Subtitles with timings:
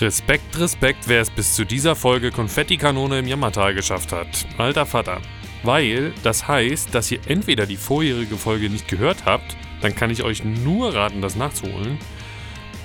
[0.00, 4.46] Respekt, Respekt, wer es bis zu dieser Folge Konfettikanone im Jammertal geschafft hat.
[4.56, 5.20] Alter Vater.
[5.62, 10.22] Weil das heißt, dass ihr entweder die vorherige Folge nicht gehört habt, dann kann ich
[10.22, 11.98] euch nur raten, das nachzuholen.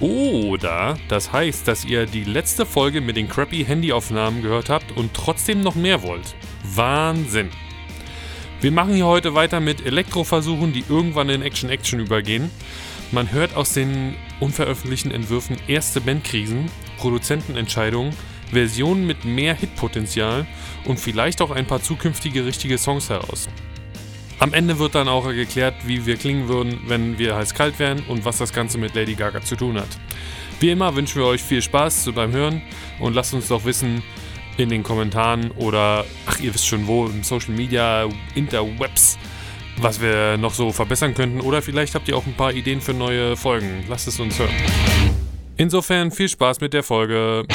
[0.02, 5.14] Oder das heißt, dass ihr die letzte Folge mit den crappy Handyaufnahmen gehört habt und
[5.14, 6.36] trotzdem noch mehr wollt.
[6.64, 7.50] Wahnsinn.
[8.60, 12.52] Wir machen hier heute weiter mit Elektroversuchen, die irgendwann in Action-Action übergehen.
[13.12, 18.14] Man hört aus den unveröffentlichten Entwürfen erste Bandkrisen, Produzentenentscheidungen,
[18.52, 20.46] Versionen mit mehr Hitpotenzial
[20.86, 23.50] und vielleicht auch ein paar zukünftige richtige Songs heraus.
[24.38, 28.26] Am Ende wird dann auch geklärt, wie wir klingen würden, wenn wir heiß-kalt wären und
[28.26, 29.88] was das Ganze mit Lady Gaga zu tun hat.
[30.60, 32.62] Wie immer wünschen wir euch viel Spaß beim Hören
[33.00, 34.04] und lasst uns doch wissen
[34.58, 39.18] in den Kommentaren oder, ach ihr wisst schon wo, im Social Media, Interwebs,
[39.78, 42.94] was wir noch so verbessern könnten oder vielleicht habt ihr auch ein paar Ideen für
[42.94, 43.86] neue Folgen.
[43.88, 45.15] Lasst es uns hören.
[45.58, 47.46] Insofern viel Spaß mit der Folge.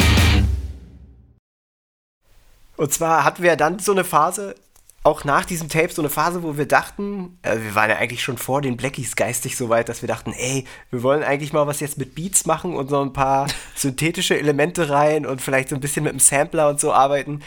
[2.77, 4.55] Und zwar hatten wir dann so eine Phase,
[5.03, 8.23] auch nach diesem Tape, so eine Phase, wo wir dachten, äh, wir waren ja eigentlich
[8.23, 11.67] schon vor den Blackies geistig so weit, dass wir dachten, ey, wir wollen eigentlich mal
[11.67, 15.75] was jetzt mit Beats machen und so ein paar synthetische Elemente rein und vielleicht so
[15.75, 17.41] ein bisschen mit dem Sampler und so arbeiten.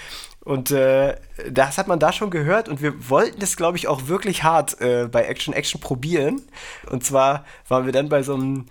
[0.44, 1.16] Und äh,
[1.50, 4.80] das hat man da schon gehört und wir wollten das, glaube ich, auch wirklich hart
[4.82, 6.42] äh, bei Action Action probieren.
[6.90, 8.66] Und zwar waren wir dann bei so einem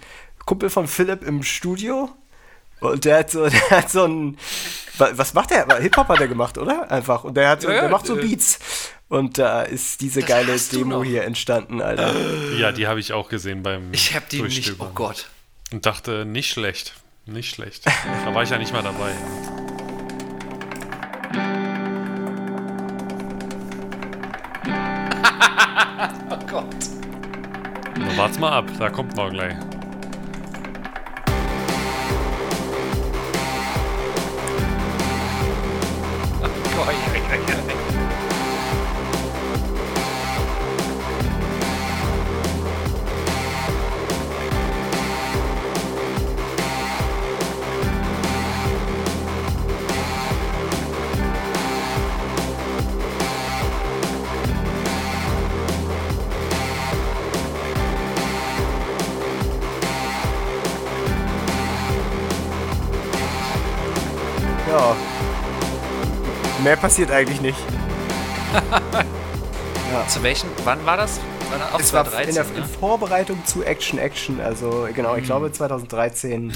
[0.47, 2.09] Kumpel von Philipp im Studio
[2.83, 4.37] und der hat so, der hat so ein,
[4.99, 5.67] was macht der?
[5.79, 6.91] Hip-Hop hat er gemacht, oder?
[6.91, 7.25] Einfach.
[7.25, 8.59] Und der hat so, ja, der macht so äh, Beats.
[9.09, 12.15] Und da ist diese das geile Demo hier entstanden, Alter.
[12.57, 15.29] Ja, die habe ich auch gesehen beim Ich habe die nicht, oh Gott.
[15.71, 16.95] Und dachte, nicht schlecht,
[17.27, 17.87] nicht schlecht.
[17.87, 19.13] Da war ich ja nicht mal dabei.
[26.31, 26.67] oh Gott.
[27.99, 29.55] Na, wart's mal ab, da kommt noch gleich.
[36.75, 37.52] 怖い。
[66.63, 67.59] Mehr passiert eigentlich nicht.
[69.93, 70.07] ja.
[70.07, 70.49] Zu welchen?
[70.65, 71.19] Wann war das?
[71.51, 72.59] War es 2013, war in der ne?
[72.59, 74.41] in Vorbereitung zu Action Action.
[74.41, 75.27] Also genau, ich mhm.
[75.27, 76.53] glaube 2013.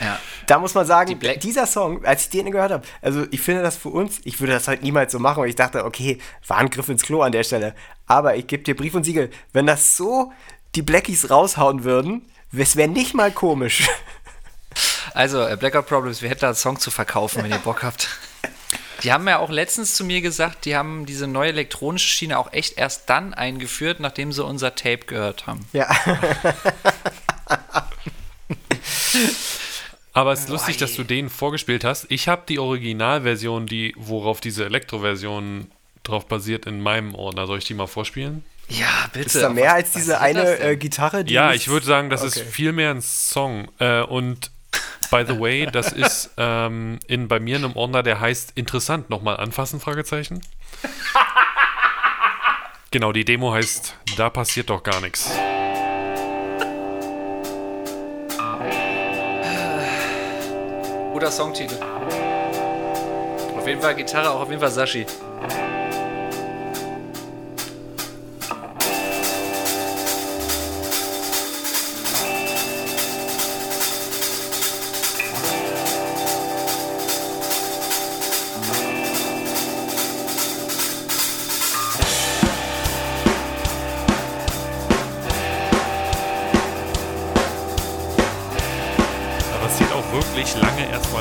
[0.00, 0.18] Ja.
[0.46, 3.62] Da muss man sagen, Die dieser Song, als ich den gehört habe, also ich finde
[3.62, 6.18] das für uns, ich würde das halt niemals so machen, weil ich dachte, okay,
[6.48, 7.74] war ein Griff ins Klo an der Stelle.
[8.06, 10.32] Aber ich gebe dir Brief und Siegel, wenn das so
[10.74, 13.88] die Blackies raushauen würden, es wäre nicht mal komisch.
[15.14, 18.08] Also, äh, Blackout Problems, wir hätten da einen Song zu verkaufen, wenn ihr Bock habt.
[19.02, 22.52] Die haben ja auch letztens zu mir gesagt, die haben diese neue elektronische Schiene auch
[22.52, 25.66] echt erst dann eingeführt, nachdem sie unser Tape gehört haben.
[25.72, 25.88] Ja.
[30.12, 32.06] Aber es ist lustig, dass du den vorgespielt hast.
[32.08, 35.70] Ich habe die Originalversion, die, worauf diese Elektroversion
[36.04, 37.46] drauf basiert, in meinem Ordner.
[37.46, 38.42] Soll ich die mal vorspielen?
[38.68, 39.26] Ja, bitte.
[39.26, 41.24] Ist da mehr als diese eine äh, Gitarre?
[41.24, 42.28] Die ja, ich würde sagen, das okay.
[42.28, 43.68] ist viel mehr ein Song.
[43.78, 44.50] Äh, und
[45.10, 49.08] By the way, das ist ähm, in, bei mir in einem Ordner, der heißt interessant,
[49.08, 50.40] nochmal anfassen, Fragezeichen.
[52.90, 55.30] Genau, die Demo heißt, da passiert doch gar nichts.
[61.12, 61.78] Guter Songtitel.
[63.56, 65.06] Auf jeden Fall Gitarre, auch auf jeden Fall Sashi.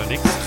[0.04, 0.45] Ist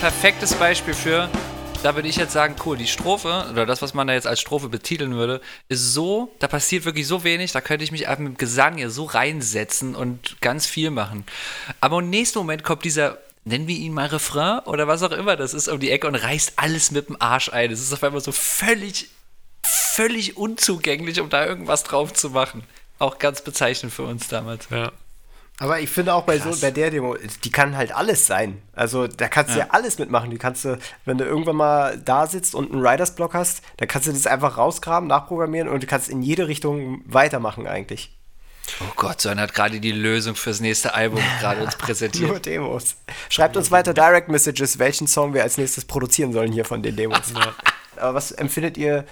[0.00, 1.28] perfektes Beispiel für,
[1.82, 4.40] da würde ich jetzt sagen, cool, die Strophe oder das, was man da jetzt als
[4.40, 8.22] Strophe betiteln würde, ist so, da passiert wirklich so wenig, da könnte ich mich einfach
[8.22, 11.24] mit dem Gesang hier so reinsetzen und ganz viel machen.
[11.80, 15.36] Aber im nächsten Moment kommt dieser nennen wir ihn mal Refrain oder was auch immer
[15.36, 17.72] das ist, um die Ecke und reißt alles mit dem Arsch ein.
[17.72, 19.08] Es ist auf einmal so völlig,
[19.64, 22.62] völlig unzugänglich, um da irgendwas drauf zu machen.
[22.98, 24.68] Auch ganz bezeichnend für uns damals.
[24.70, 24.92] Ja.
[25.60, 28.62] Aber ich finde auch bei so bei der Demo, die kann halt alles sein.
[28.74, 29.66] Also da kannst du ja.
[29.66, 30.30] ja alles mitmachen.
[30.30, 33.86] Die kannst du, wenn du irgendwann mal da sitzt und einen Riders Block hast, da
[33.86, 38.16] kannst du das einfach rausgraben, nachprogrammieren und du kannst in jede Richtung weitermachen eigentlich.
[38.80, 42.28] Oh Gott, Sören hat gerade die Lösung fürs nächste Album gerade uns präsentiert.
[42.28, 42.96] Nur Demos.
[43.28, 46.94] Schreibt uns weiter Direct Messages, welchen Song wir als nächstes produzieren sollen hier von den
[46.94, 47.32] Demos.
[47.96, 49.06] Aber was empfindet ihr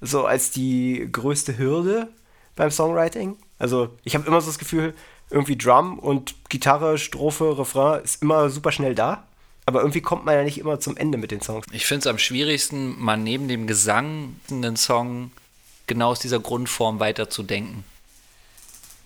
[0.00, 2.08] so als die größte Hürde
[2.56, 3.36] beim Songwriting?
[3.58, 4.94] Also ich habe immer so das Gefühl,
[5.30, 9.24] irgendwie Drum und Gitarre, Strophe, Refrain ist immer super schnell da.
[9.66, 11.66] Aber irgendwie kommt man ja nicht immer zum Ende mit den Songs.
[11.70, 15.30] Ich finde es am schwierigsten, mal neben dem Gesang einen Song
[15.86, 17.84] genau aus dieser Grundform weiterzudenken.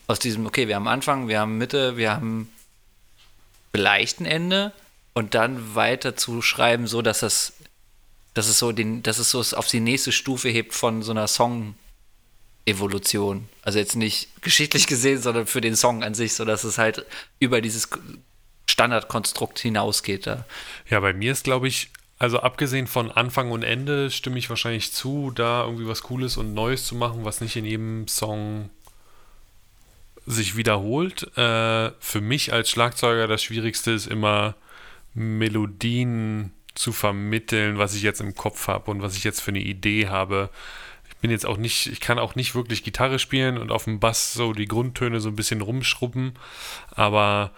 [0.06, 2.50] Aus diesem, okay, wir haben Anfang, wir haben Mitte, wir haben
[3.72, 4.72] vielleicht ein Ende
[5.12, 7.54] und dann weiter zu schreiben, so dass es,
[8.34, 11.26] dass es so den, dass es so auf die nächste Stufe hebt von so einer
[11.26, 11.74] Song
[12.66, 13.48] Evolution.
[13.62, 17.04] Also jetzt nicht geschichtlich gesehen, sondern für den Song an sich, sodass es halt
[17.38, 17.88] über dieses
[18.66, 20.26] Standardkonstrukt hinausgeht.
[20.26, 20.44] Da.
[20.88, 24.92] Ja, bei mir ist, glaube ich, also abgesehen von Anfang und Ende stimme ich wahrscheinlich
[24.92, 28.70] zu, da irgendwie was Cooles und Neues zu machen, was nicht in jedem Song
[30.26, 31.36] sich wiederholt.
[31.36, 34.54] Äh, für mich als Schlagzeuger das Schwierigste ist immer
[35.12, 39.60] Melodien zu vermitteln, was ich jetzt im Kopf habe und was ich jetzt für eine
[39.60, 40.48] Idee habe
[41.24, 44.34] bin jetzt auch nicht, ich kann auch nicht wirklich Gitarre spielen und auf dem Bass
[44.34, 46.34] so die Grundtöne so ein bisschen rumschrubben,
[46.90, 47.52] aber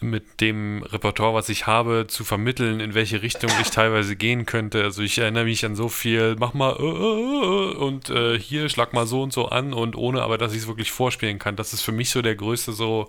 [0.00, 4.82] mit dem Repertoire, was ich habe, zu vermitteln, in welche Richtung ich teilweise gehen könnte.
[4.82, 8.68] Also ich erinnere mich an so viel, mach mal äh, äh, äh, und äh, hier
[8.68, 11.54] schlag mal so und so an und ohne aber, dass ich es wirklich vorspielen kann.
[11.54, 13.08] Das ist für mich so der größte so,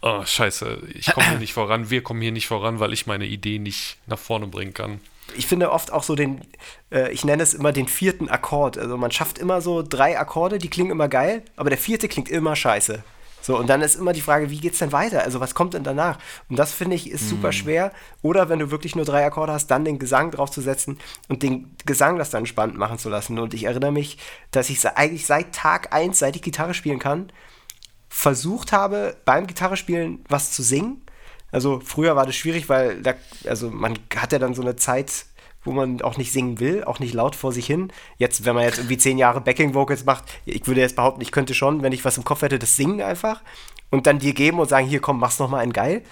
[0.00, 3.26] oh scheiße, ich komme hier nicht voran, wir kommen hier nicht voran, weil ich meine
[3.26, 4.98] Idee nicht nach vorne bringen kann
[5.36, 6.40] ich finde oft auch so den,
[6.90, 8.78] äh, ich nenne es immer den vierten Akkord.
[8.78, 12.28] Also man schafft immer so drei Akkorde, die klingen immer geil, aber der vierte klingt
[12.28, 13.02] immer scheiße.
[13.42, 15.22] So, und dann ist immer die Frage, wie geht's denn weiter?
[15.22, 16.18] Also, was kommt denn danach?
[16.48, 17.52] Und das finde ich ist super mm.
[17.52, 17.92] schwer.
[18.22, 20.98] Oder wenn du wirklich nur drei Akkorde hast, dann den Gesang draufzusetzen
[21.28, 23.38] und den Gesang das dann spannend machen zu lassen.
[23.38, 24.18] Und ich erinnere mich,
[24.50, 27.32] dass ich eigentlich seit Tag 1, seit ich Gitarre spielen kann,
[28.10, 31.00] versucht habe, beim Gitarre spielen was zu singen
[31.52, 33.14] also früher war das schwierig, weil da,
[33.46, 35.26] also man hat ja dann so eine Zeit,
[35.64, 37.92] wo man auch nicht singen will, auch nicht laut vor sich hin.
[38.16, 41.32] Jetzt, wenn man jetzt irgendwie zehn Jahre Backing Vocals macht, ich würde jetzt behaupten, ich
[41.32, 43.42] könnte schon, wenn ich was im Kopf hätte, das singen einfach
[43.90, 46.02] und dann dir geben und sagen, hier komm, mach's noch mal ein geil.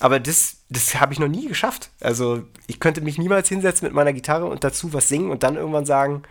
[0.00, 1.90] Aber das, das habe ich noch nie geschafft.
[2.00, 5.56] Also ich könnte mich niemals hinsetzen mit meiner Gitarre und dazu was singen und dann
[5.56, 6.22] irgendwann sagen,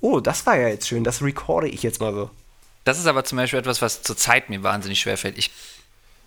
[0.00, 2.30] oh, das war ja jetzt schön, das recorde ich jetzt mal so.
[2.84, 5.38] Das ist aber zum Beispiel etwas, was zurzeit mir wahnsinnig schwerfällt.
[5.38, 5.50] Ich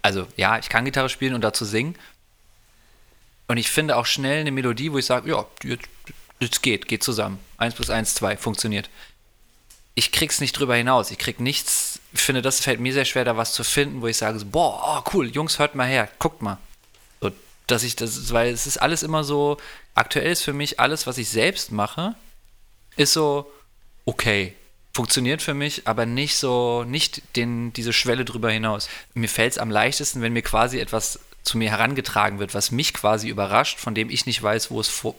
[0.01, 1.95] also ja, ich kann Gitarre spielen und dazu singen.
[3.47, 5.45] Und ich finde auch schnell eine Melodie, wo ich sage, ja,
[6.39, 7.39] jetzt geht, geht zusammen.
[7.57, 8.89] 1 plus 1, 2, funktioniert.
[9.93, 11.11] Ich krieg's nicht drüber hinaus.
[11.11, 14.07] Ich krieg nichts, ich finde, das fällt mir sehr schwer, da was zu finden, wo
[14.07, 16.57] ich sage, boah, oh, cool, Jungs, hört mal her, guckt mal.
[17.19, 17.31] So,
[17.67, 19.57] dass ich das, weil es ist alles immer so,
[19.95, 22.15] aktuell ist für mich alles, was ich selbst mache,
[22.95, 23.51] ist so,
[24.05, 24.55] okay,
[24.93, 28.89] funktioniert für mich, aber nicht so, nicht den, diese Schwelle drüber hinaus.
[29.13, 32.93] Mir fällt es am leichtesten, wenn mir quasi etwas zu mir herangetragen wird, was mich
[32.93, 35.15] quasi überrascht, von dem ich nicht weiß, wo es vor,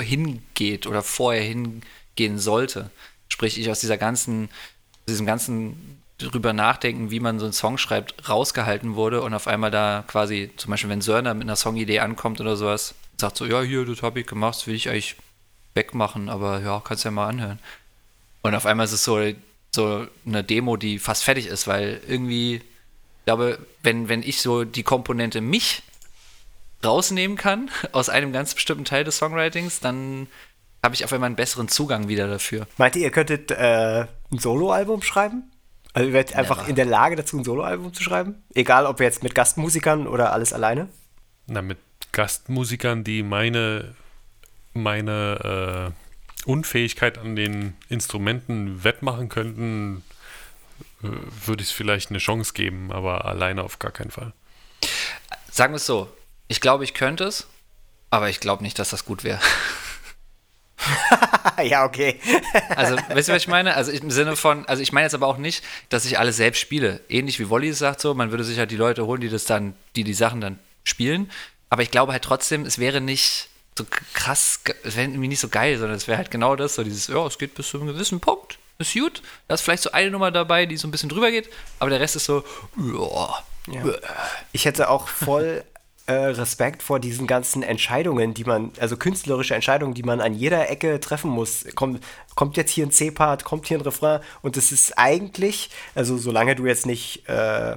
[0.00, 2.90] hingeht oder vorher hingehen sollte.
[3.28, 4.50] Sprich, ich aus dieser ganzen,
[5.08, 9.70] diesem ganzen drüber nachdenken, wie man so einen Song schreibt, rausgehalten wurde und auf einmal
[9.70, 13.62] da quasi, zum Beispiel, wenn Sörner mit einer Songidee ankommt oder sowas, sagt so, ja,
[13.62, 15.16] hier, das habe ich gemacht, das will ich eigentlich
[15.74, 17.58] wegmachen, aber ja, kannst ja mal anhören.
[18.42, 19.20] Und auf einmal ist es so,
[19.74, 24.64] so eine Demo, die fast fertig ist, weil irgendwie, ich glaube, wenn, wenn ich so
[24.64, 25.82] die Komponente mich
[26.84, 30.26] rausnehmen kann aus einem ganz bestimmten Teil des Songwritings, dann
[30.82, 32.66] habe ich auf einmal einen besseren Zugang wieder dafür.
[32.76, 35.44] Meint ihr, ihr könntet äh, ein Soloalbum schreiben?
[35.92, 38.42] Also ihr werdet einfach in der Lage dazu, ein Soloalbum zu schreiben?
[38.54, 40.88] Egal, ob jetzt mit Gastmusikern oder alles alleine?
[41.46, 41.78] Na, mit
[42.10, 43.94] Gastmusikern, die meine,
[44.72, 46.11] meine äh,
[46.44, 50.04] Unfähigkeit an den Instrumenten wettmachen könnten,
[51.02, 51.08] äh,
[51.46, 54.32] würde ich es vielleicht eine Chance geben, aber alleine auf gar keinen Fall.
[55.50, 56.10] Sagen wir es so,
[56.48, 57.46] ich glaube, ich könnte es,
[58.10, 59.40] aber ich glaube nicht, dass das gut wäre.
[61.62, 62.18] ja, okay.
[62.70, 63.74] also, wisst ihr, was ich meine?
[63.74, 66.60] Also im Sinne von, also ich meine jetzt aber auch nicht, dass ich alles selbst
[66.60, 67.00] spiele.
[67.08, 69.74] Ähnlich wie Wolli sagt so, man würde sich halt die Leute holen, die das dann,
[69.96, 71.30] die die Sachen dann spielen.
[71.70, 75.48] Aber ich glaube halt trotzdem, es wäre nicht so krass, es wäre irgendwie nicht so
[75.48, 77.88] geil, sondern es wäre halt genau das, so dieses, ja, es geht bis zu einem
[77.88, 79.22] gewissen Punkt, ist gut.
[79.48, 81.48] Da ist vielleicht so eine Nummer dabei, die so ein bisschen drüber geht,
[81.78, 82.44] aber der Rest ist so,
[82.76, 83.44] ja.
[84.52, 85.64] Ich hätte auch voll
[86.06, 90.68] äh, Respekt vor diesen ganzen Entscheidungen, die man, also künstlerische Entscheidungen, die man an jeder
[90.68, 91.64] Ecke treffen muss.
[91.74, 92.02] Kommt,
[92.34, 96.56] kommt jetzt hier ein C-Part, kommt hier ein Refrain und es ist eigentlich, also solange
[96.56, 97.76] du jetzt nicht äh,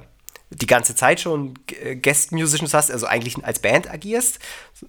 [0.50, 1.54] die ganze Zeit schon
[2.02, 4.38] Guest-Musicians hast, also eigentlich als Band agierst,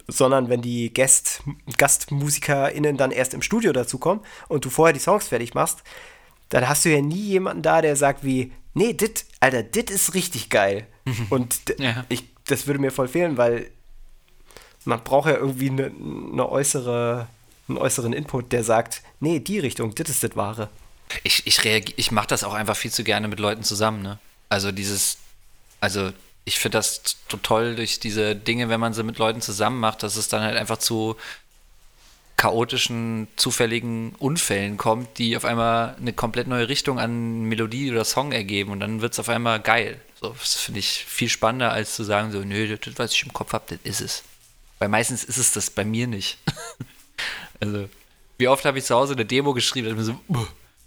[0.08, 1.42] sondern wenn die Guest,
[1.78, 5.80] GastmusikerInnen dann erst im Studio dazukommen und du vorher die Songs fertig machst,
[6.50, 10.14] dann hast du ja nie jemanden da, der sagt wie, nee, dit, Alter, dit ist
[10.14, 10.88] richtig geil.
[11.30, 12.06] Und ja.
[12.10, 13.70] ich, das würde mir voll fehlen, weil
[14.86, 17.28] man braucht ja irgendwie eine ne äußere,
[17.68, 20.70] einen äußeren Input, der sagt, nee, die Richtung, dit ist das Wahre.
[21.24, 24.20] Ich, ich, ich mache das auch einfach viel zu gerne mit Leuten zusammen, ne?
[24.50, 25.18] Also dieses,
[25.80, 26.12] also
[26.46, 27.02] ich finde das
[27.44, 30.56] toll durch diese Dinge, wenn man sie mit Leuten zusammen macht, dass es dann halt
[30.56, 31.18] einfach zu
[32.38, 38.32] chaotischen, zufälligen Unfällen kommt, die auf einmal eine komplett neue Richtung an Melodie oder Song
[38.32, 40.00] ergeben und dann wird es auf einmal geil.
[40.22, 43.34] So, das finde ich viel spannender, als zu sagen, so, nö, das, was ich im
[43.34, 44.24] Kopf habe, das ist es.
[44.80, 46.38] Weil meistens ist es das bei mir nicht.
[47.60, 47.90] also,
[48.38, 50.20] wie oft habe ich zu Hause eine Demo geschrieben und mir so,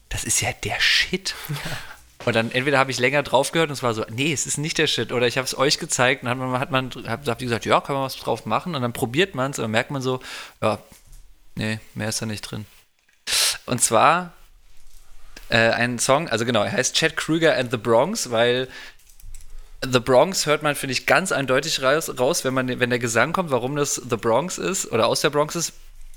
[0.09, 1.35] das ist ja der Shit.
[2.27, 4.59] Und dann entweder habe ich länger drauf gehört und es war so, nee, es ist
[4.59, 5.11] nicht der Shit.
[5.11, 7.81] Oder ich habe es euch gezeigt und dann hat man, hat man hat gesagt, ja,
[7.81, 8.75] kann man was drauf machen.
[8.75, 10.21] Und dann probiert man es und dann merkt man so,
[10.61, 10.79] ja,
[11.55, 12.67] Nee, mehr ist da nicht drin.
[13.67, 14.33] Und zwar
[15.49, 18.69] äh, ein Song, also genau, er heißt Chad Krüger and the Bronx, weil
[19.83, 23.33] The Bronx hört man, finde ich, ganz eindeutig raus, raus, wenn, man, wenn der Gesang
[23.33, 25.73] kommt, warum das The Bronx ist oder aus der Bronx ist.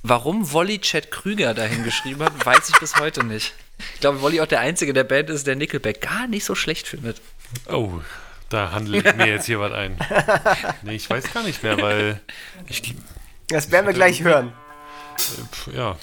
[0.06, 3.54] Warum Wolli Chad Krüger dahin geschrieben hat, weiß ich bis heute nicht.
[3.96, 6.88] Ich glaube, Wolli auch der Einzige der Band ist, der Nickelback gar nicht so schlecht
[6.88, 7.22] findet.
[7.70, 8.02] Oh,
[8.50, 9.98] da handle ich mir jetzt hier was ein.
[10.82, 12.22] Nee, ich weiß gar nicht mehr, weil
[12.68, 12.96] ich.
[13.48, 14.52] Das werden wir gleich hören.
[15.74, 15.98] Ja.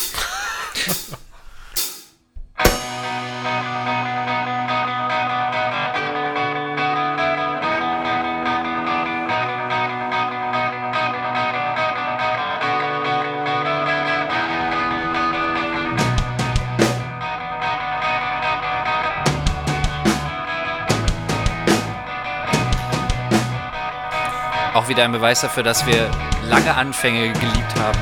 [24.91, 26.11] Wieder ein Beweis dafür, dass wir
[26.43, 27.99] lange Anfänge geliebt haben.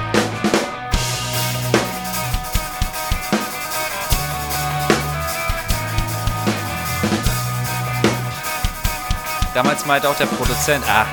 [9.52, 11.04] Damals meinte auch der Produzent, ah,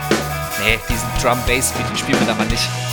[0.63, 2.84] nee, diesen Drum-Bass-Beat, spielen wir da mal nicht.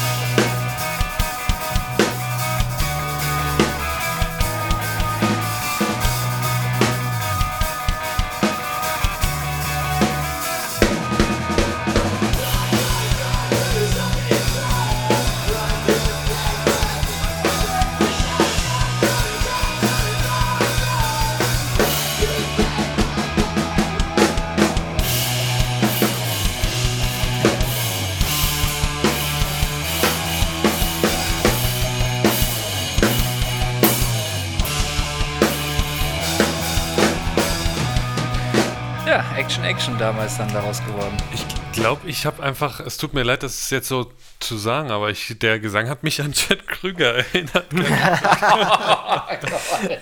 [39.72, 41.16] Action damals dann daraus geworden.
[41.32, 44.90] Ich glaube, ich habe einfach, es tut mir leid, das ist jetzt so zu sagen,
[44.90, 47.72] aber ich, der Gesang hat mich an Chad Krüger erinnert.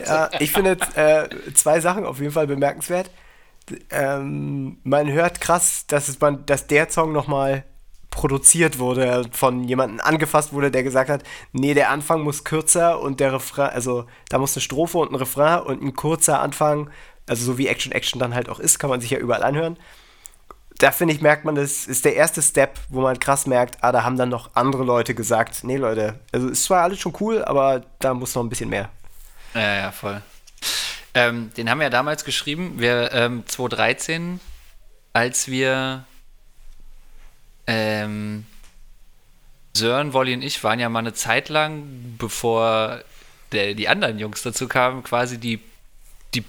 [0.05, 3.13] ja, ich finde äh, zwei Sachen auf jeden Fall bemerkenswert.
[3.91, 7.63] Ähm, man hört krass, dass, es man, dass der Song nochmal
[8.11, 11.23] produziert wurde, von jemandem angefasst wurde, der gesagt hat,
[11.53, 15.15] nee, der Anfang muss kürzer und der Refrain, also da muss eine Strophe und ein
[15.15, 16.91] Refrain und ein kurzer Anfang
[17.31, 19.79] also so wie Action Action dann halt auch ist, kann man sich ja überall anhören.
[20.79, 23.93] Da finde ich, merkt man, das ist der erste Step, wo man krass merkt, ah,
[23.93, 27.45] da haben dann noch andere Leute gesagt, nee Leute, also ist zwar alles schon cool,
[27.45, 28.89] aber da muss noch ein bisschen mehr.
[29.55, 30.21] Ja, ja, voll.
[31.15, 34.41] Ähm, den haben wir ja damals geschrieben, wir ähm, 2013,
[35.13, 36.05] als wir
[37.69, 38.45] ähm,
[39.73, 43.03] Sören, Wolli und ich waren ja mal eine Zeit lang, bevor
[43.53, 45.61] der, die anderen Jungs dazu kamen, quasi die
[46.35, 46.45] die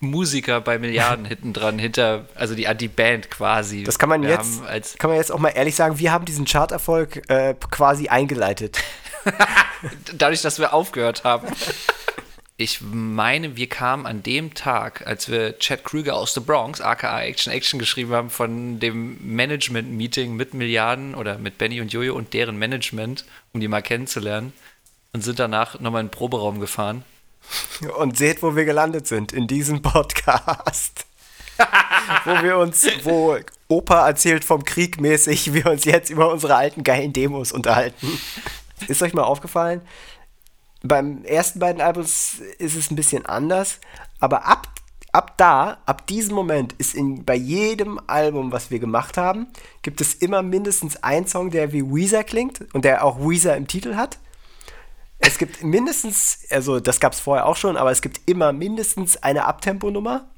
[0.00, 3.84] Musiker bei Milliarden hinten dran, hinter, also die, die Band quasi.
[3.84, 6.46] Das kann man wir jetzt, kann man jetzt auch mal ehrlich sagen, wir haben diesen
[6.46, 8.78] Charterfolg äh, quasi eingeleitet.
[10.16, 11.48] Dadurch, dass wir aufgehört haben.
[12.60, 17.22] Ich meine, wir kamen an dem Tag, als wir Chad Krüger aus The Bronx, aka
[17.22, 22.34] Action Action, geschrieben haben, von dem Management-Meeting mit Milliarden oder mit Benny und Jojo und
[22.34, 24.52] deren Management, um die mal kennenzulernen,
[25.12, 27.04] und sind danach nochmal in den Proberaum gefahren
[27.96, 31.06] und seht, wo wir gelandet sind, in diesem Podcast.
[32.24, 33.38] wo wir uns, wo
[33.68, 38.18] Opa erzählt vom Krieg mäßig, wir uns jetzt über unsere alten geilen Demos unterhalten.
[38.86, 39.82] Ist euch mal aufgefallen?
[40.82, 43.80] Beim ersten beiden Albums ist es ein bisschen anders,
[44.20, 44.68] aber ab,
[45.12, 49.48] ab da, ab diesem Moment ist in, bei jedem Album, was wir gemacht haben,
[49.82, 53.66] gibt es immer mindestens einen Song, der wie Weezer klingt und der auch Weezer im
[53.66, 54.18] Titel hat.
[55.18, 59.16] Es gibt mindestens, also das gab es vorher auch schon, aber es gibt immer mindestens
[59.16, 60.28] eine Abtempo-Nummer.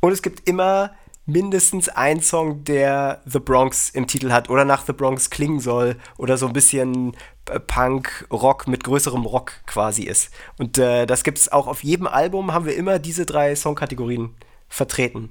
[0.00, 0.94] Und es gibt immer
[1.26, 5.96] mindestens einen Song, der The Bronx im Titel hat oder nach The Bronx klingen soll
[6.18, 7.16] oder so ein bisschen
[7.50, 10.30] äh, Punk, Rock mit größerem Rock quasi ist.
[10.58, 14.34] Und äh, das gibt es auch auf jedem Album, haben wir immer diese drei Songkategorien
[14.68, 15.30] vertreten.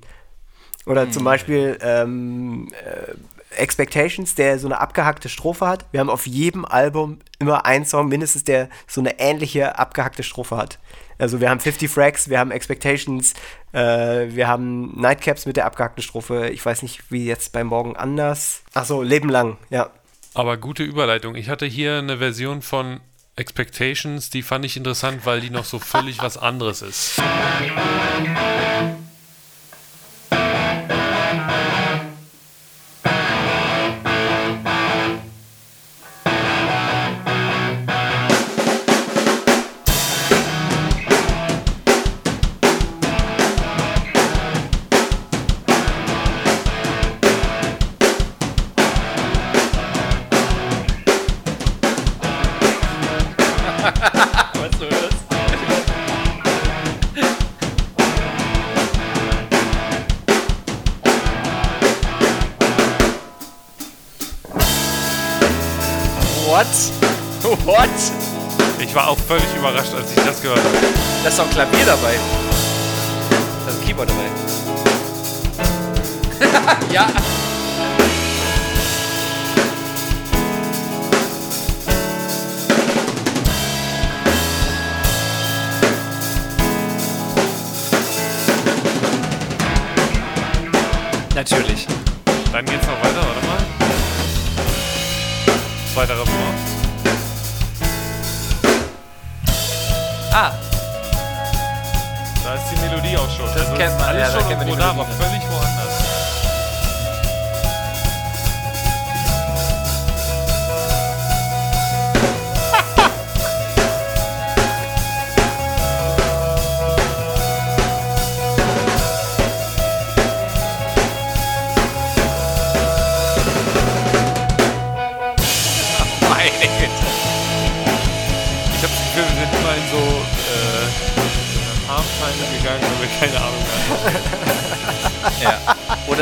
[0.86, 1.26] Oder zum hm.
[1.26, 3.14] Beispiel ähm, äh,
[3.58, 5.86] Expectations, der so eine abgehackte Strophe hat.
[5.92, 10.58] Wir haben auf jedem Album immer einen Song mindestens, der so eine ähnliche abgehackte Strophe
[10.58, 10.80] hat.
[11.18, 13.34] Also wir haben 50 Frags, wir haben Expectations,
[13.72, 16.50] äh, wir haben Nightcaps mit der abgehackten Strophe.
[16.50, 18.64] Ich weiß nicht, wie jetzt beim Morgen anders.
[18.74, 19.90] Achso, Leben lang, ja.
[20.34, 21.36] Aber gute Überleitung.
[21.36, 23.00] Ich hatte hier eine Version von
[23.36, 27.22] Expectations, die fand ich interessant, weil die noch so völlig was anderes ist.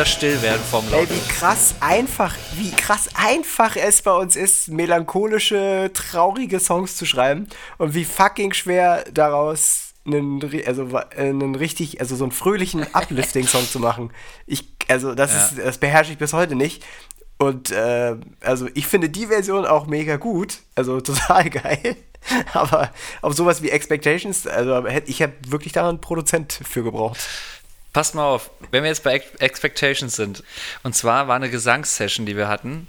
[0.02, 0.06] Ja.
[0.06, 1.10] Oder still werden vom Laut.
[1.10, 7.06] Ey, wie krass einfach, wie krass einfach es bei uns ist, melancholische, traurige Songs zu
[7.06, 13.70] schreiben und wie fucking schwer daraus einen, also einen richtig, also so einen fröhlichen Uplifting-Song
[13.70, 14.12] zu machen.
[14.48, 15.46] Ich, also das ja.
[15.46, 16.84] ist, das beherrsche ich bis heute nicht.
[17.38, 21.96] Und äh, also ich finde die Version auch mega gut, also total geil.
[22.54, 27.20] Aber auf sowas wie Expectations, also ich habe wirklich da einen Produzent für gebraucht.
[27.94, 30.44] Passt mal auf, wenn wir jetzt bei Expectations sind,
[30.84, 32.88] und zwar war eine Gesangssession, die wir hatten,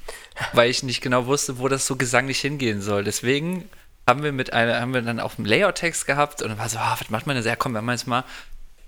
[0.53, 3.03] weil ich nicht genau wusste, wo das so gesanglich hingehen soll.
[3.03, 3.69] Deswegen
[4.07, 6.79] haben wir mit einer, haben wir dann auch einen Layout-Text gehabt und dann war so,
[6.79, 7.45] oh, was macht man denn?
[7.45, 8.25] Ja, komm, wir machen jetzt mal,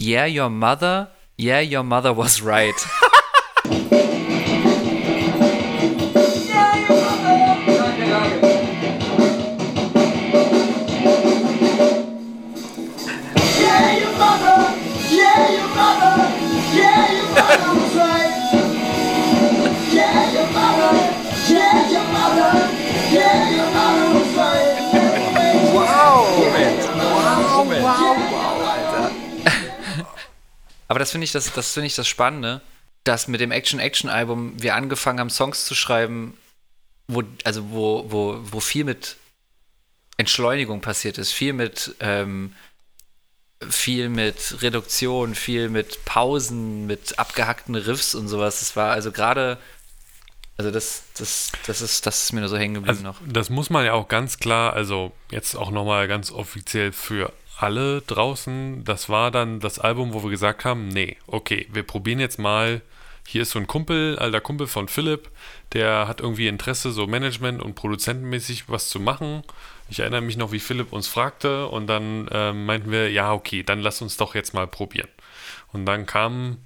[0.01, 2.75] yeah, your mother, yeah, your mother was right.
[30.89, 32.61] Aber das finde ich, das, das finde ich das Spannende,
[33.05, 36.37] dass mit dem Action-Action-Album wir angefangen haben, Songs zu schreiben,
[37.09, 39.17] wo, also wo, wo, wo viel mit
[40.17, 42.55] Entschleunigung passiert ist, viel mit, ähm,
[43.71, 48.61] viel mit Reduktion, viel mit Pausen, mit abgehackten Riffs und sowas.
[48.61, 49.59] Das war also gerade,
[50.57, 53.21] also das, das, das ist, das ist mir nur so hängen geblieben also, noch.
[53.27, 58.03] Das muss man ja auch ganz klar, also jetzt auch nochmal ganz offiziell für alle
[58.03, 58.85] draußen.
[58.85, 62.83] Das war dann das Album, wo wir gesagt haben, nee, okay, wir probieren jetzt mal.
[63.27, 65.31] Hier ist so ein Kumpel, alter Kumpel von Philipp,
[65.73, 69.43] der hat irgendwie Interesse, so Management- und Produzentenmäßig was zu machen.
[69.89, 73.63] Ich erinnere mich noch, wie Philipp uns fragte und dann äh, meinten wir, ja, okay,
[73.63, 75.09] dann lass uns doch jetzt mal probieren.
[75.73, 76.59] Und dann kam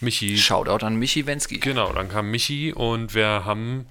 [0.00, 0.38] Michi.
[0.38, 1.58] Shoutout an Michi Wensky.
[1.58, 3.86] Genau, dann kam Michi und wir haben,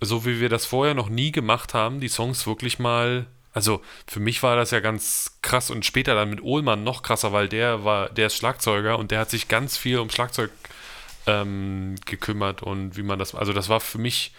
[0.00, 3.26] so wie wir das vorher noch nie gemacht haben, die Songs wirklich mal
[3.58, 7.32] also für mich war das ja ganz krass und später dann mit Ohlmann noch krasser,
[7.32, 10.50] weil der war, der ist Schlagzeuger und der hat sich ganz viel um Schlagzeug
[11.26, 14.32] ähm, gekümmert und wie man das, also das war für mich,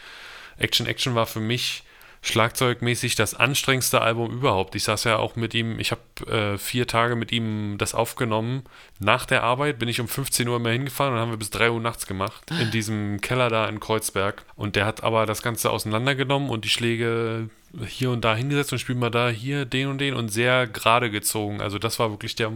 [0.57, 1.83] Action Action war für mich
[2.21, 4.75] schlagzeugmäßig das anstrengendste Album überhaupt.
[4.75, 8.63] Ich saß ja auch mit ihm, ich habe äh, vier Tage mit ihm das aufgenommen.
[8.99, 11.71] Nach der Arbeit bin ich um 15 Uhr immer hingefahren und haben wir bis 3
[11.71, 12.43] Uhr nachts gemacht.
[12.59, 14.43] In diesem Keller da in Kreuzberg.
[14.55, 17.49] Und der hat aber das Ganze auseinandergenommen und die Schläge
[17.85, 21.11] hier und da hingesetzt und spielt mal da hier den und den und sehr gerade
[21.11, 21.61] gezogen.
[21.61, 22.51] Also das war wirklich der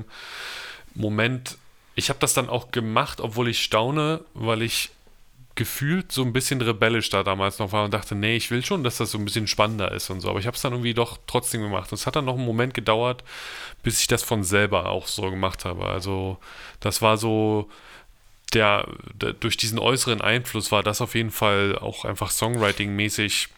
[0.93, 1.58] Moment.
[1.95, 4.89] Ich habe das dann auch gemacht, obwohl ich staune, weil ich
[5.55, 8.83] gefühlt so ein bisschen rebellisch da damals noch war und dachte, nee, ich will schon,
[8.83, 10.29] dass das so ein bisschen spannender ist und so.
[10.29, 11.91] Aber ich habe es dann irgendwie doch trotzdem gemacht.
[11.91, 13.23] Und es hat dann noch einen Moment gedauert,
[13.83, 15.85] bis ich das von selber auch so gemacht habe.
[15.85, 16.37] Also
[16.79, 17.69] das war so,
[18.53, 23.49] der, der durch diesen äußeren Einfluss war das auf jeden Fall auch einfach Songwriting-mäßig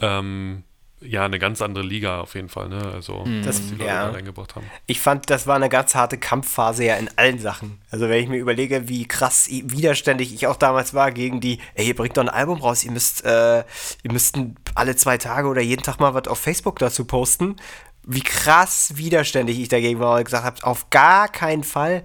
[0.00, 0.64] ähm,
[1.00, 2.90] ja, eine ganz andere Liga auf jeden Fall, ne?
[2.94, 3.24] Also.
[3.44, 4.06] Das- was die Leute ja.
[4.06, 4.66] da reingebracht haben.
[4.86, 7.80] Ich fand, das war eine ganz harte Kampfphase ja in allen Sachen.
[7.90, 11.88] Also wenn ich mir überlege, wie krass widerständig ich auch damals war gegen die, ey,
[11.88, 14.38] ihr bringt doch ein Album raus, ihr müsst, äh, ihr müsst
[14.74, 17.56] alle zwei Tage oder jeden Tag mal was auf Facebook dazu posten.
[18.02, 22.04] Wie krass widerständig ich dagegen war und gesagt habe, auf gar keinen Fall.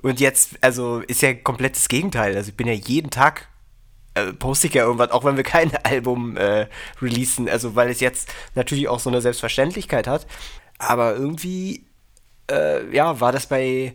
[0.00, 2.34] Und jetzt, also ist ja komplett das Gegenteil.
[2.36, 3.48] Also ich bin ja jeden Tag
[4.14, 6.66] äh, poste ich ja irgendwas, auch wenn wir kein Album äh,
[7.00, 10.26] releasen, also weil es jetzt natürlich auch so eine Selbstverständlichkeit hat.
[10.78, 11.86] Aber irgendwie,
[12.50, 13.94] äh, ja, war das bei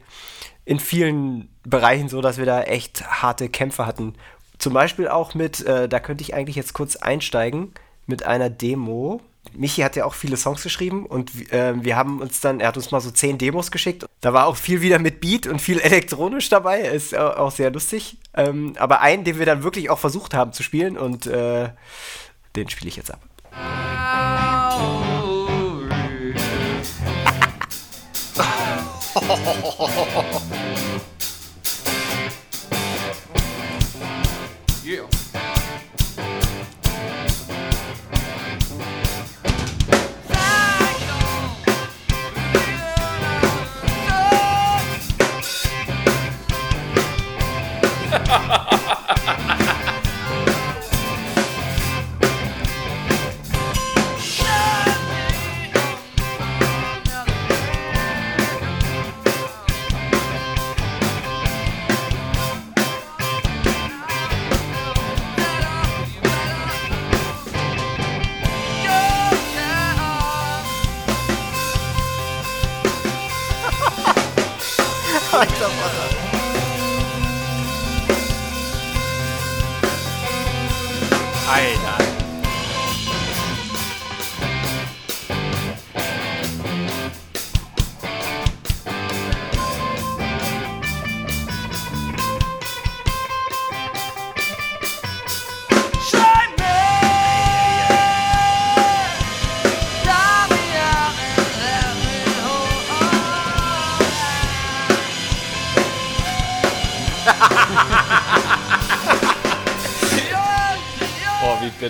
[0.66, 4.16] in vielen Bereichen so, dass wir da echt harte Kämpfe hatten.
[4.58, 7.74] Zum Beispiel auch mit, äh, da könnte ich eigentlich jetzt kurz einsteigen,
[8.06, 9.22] mit einer Demo.
[9.56, 12.78] Michi hat ja auch viele Songs geschrieben und äh, wir haben uns dann, er hat
[12.78, 14.06] uns mal so zehn Demos geschickt.
[14.22, 17.72] Da war auch viel wieder mit Beat und viel elektronisch dabei, ist äh, auch sehr
[17.72, 18.18] lustig.
[18.34, 21.70] Ähm, aber einen, den wir dann wirklich auch versucht haben zu spielen und äh,
[22.56, 23.22] den spiele ich jetzt ab.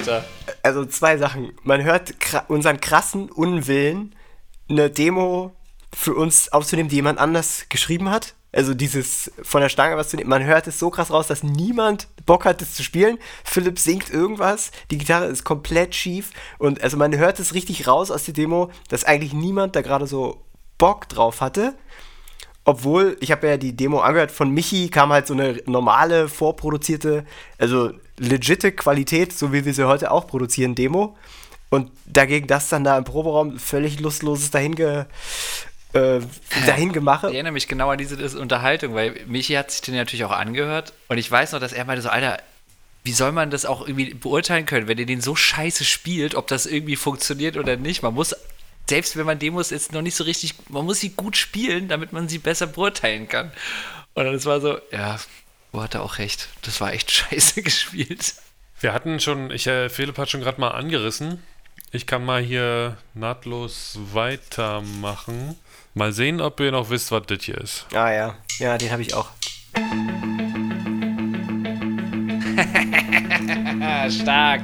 [0.07, 0.25] Bitter.
[0.63, 1.51] Also zwei Sachen.
[1.63, 4.15] Man hört kra unseren krassen Unwillen,
[4.69, 5.53] eine Demo
[5.93, 8.33] für uns aufzunehmen, die jemand anders geschrieben hat.
[8.53, 10.29] Also dieses von der Stange was zu nehmen.
[10.29, 13.19] Man hört es so krass raus, dass niemand Bock hat, das zu spielen.
[13.43, 18.09] Philipp singt irgendwas, die Gitarre ist komplett schief und also man hört es richtig raus
[18.09, 20.45] aus der Demo, dass eigentlich niemand da gerade so
[20.77, 21.75] Bock drauf hatte.
[22.63, 27.25] Obwohl, ich habe ja die Demo angehört, von Michi kam halt so eine normale, vorproduzierte,
[27.57, 31.17] also legitte Qualität, so wie wir sie heute auch produzieren, Demo.
[31.69, 35.07] Und dagegen das dann da im Proberaum völlig lustloses dahinge,
[35.93, 36.19] äh,
[36.65, 37.27] Dahingemache.
[37.27, 40.93] Ich erinnere mich genau an diese Unterhaltung, weil Michi hat sich den natürlich auch angehört
[41.07, 42.41] und ich weiß noch, dass er meinte so, Alter,
[43.03, 46.47] wie soll man das auch irgendwie beurteilen können, wenn ihr den so scheiße spielt, ob
[46.47, 48.03] das irgendwie funktioniert oder nicht?
[48.03, 48.35] Man muss,
[48.89, 52.11] selbst wenn man Demos jetzt noch nicht so richtig, man muss sie gut spielen, damit
[52.11, 53.51] man sie besser beurteilen kann.
[54.13, 55.19] Und dann war so, ja,
[55.71, 58.33] wo hat er auch recht, das war echt scheiße gespielt.
[58.79, 61.43] Wir hatten schon, ich, äh, Philipp hat schon gerade mal angerissen.
[61.91, 65.57] Ich kann mal hier nahtlos weitermachen.
[65.93, 67.85] Mal sehen, ob ihr noch wisst, was das hier ist.
[67.93, 69.29] Ah ja, ja, den habe ich auch.
[74.09, 74.61] Stark.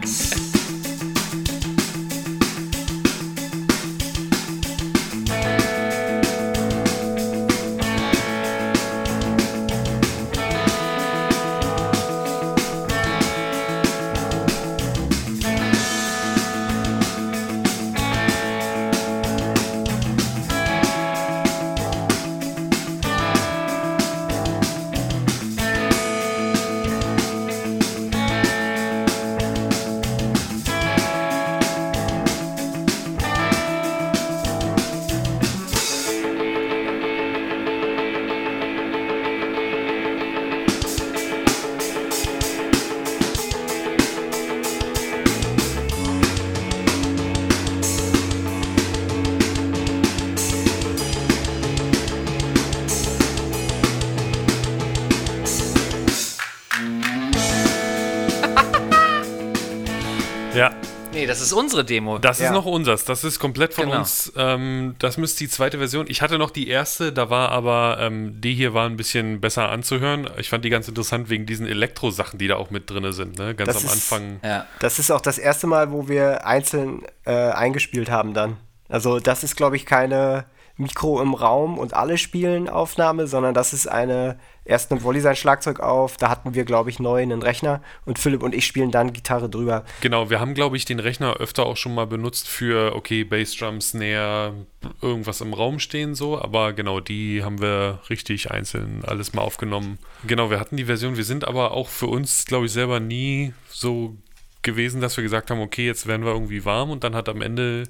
[61.54, 62.18] Ist unsere Demo.
[62.18, 62.48] das Ja.
[62.48, 63.06] ist noch unseres.
[63.06, 64.00] Das ist komplett von Genau.
[64.00, 64.32] uns.
[64.36, 66.06] Ähm, das müsste die zweite Version.
[66.10, 69.70] Ich hatte noch die erste, da war aber, ähm, die hier war ein bisschen besser
[69.70, 70.30] anzuhören.
[70.38, 73.38] Ich fand die ganz interessant wegen diesen Elektro-Sachen, die da auch mit drin sind.
[73.40, 73.56] Ne?
[73.56, 74.40] Ganz Das am ist- Anfang.
[74.44, 74.66] ja.
[74.80, 78.58] Das ist auch das erste Mal, wo wir einzeln äh, eingespielt haben dann.
[78.90, 83.74] Also das ist, glaube ich, keine Mikro im Raum und alle spielen Aufnahme, sondern das
[83.74, 87.42] ist eine, erst nimmt Wolli sein Schlagzeug auf, da hatten wir, glaube ich, neu einen
[87.42, 89.84] Rechner und Philipp und ich spielen dann Gitarre drüber.
[90.02, 93.82] Genau, wir haben, glaube ich, den Rechner öfter auch schon mal benutzt für, okay, Bassdrum,
[93.82, 94.54] Snare,
[95.02, 100.00] irgendwas im Raum stehen so, aber genau, die haben wir richtig einzeln alles mal aufgenommen.
[100.26, 103.54] Genau, wir hatten die Version, wir sind aber auch für uns, glaube ich, selber nie
[103.70, 104.18] so
[104.62, 107.42] gewesen, dass wir gesagt haben, okay, jetzt werden wir irgendwie warm und dann hat am
[107.42, 107.84] Ende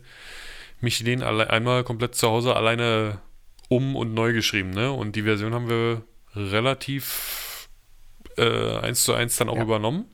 [0.81, 3.19] Michelin alle, einmal komplett zu Hause alleine
[3.69, 4.91] um und neu geschrieben, ne?
[4.91, 6.03] Und die Version haben wir
[6.35, 7.69] relativ
[8.37, 9.63] äh, eins zu eins dann auch Ja.
[9.63, 10.05] übernommen.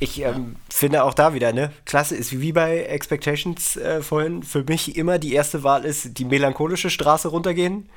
[0.00, 1.70] Ich ähm, finde auch da wieder, ne?
[1.84, 6.24] Klasse ist wie bei Expectations äh, vorhin, für mich immer die erste Wahl ist, die
[6.24, 7.88] melancholische Straße runtergehen.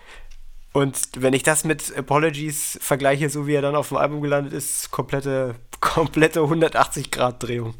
[0.72, 4.54] Und wenn ich das mit Apologies vergleiche, so wie er dann auf dem Album gelandet
[4.54, 7.74] ist, komplette, komplette 180-Grad-Drehung.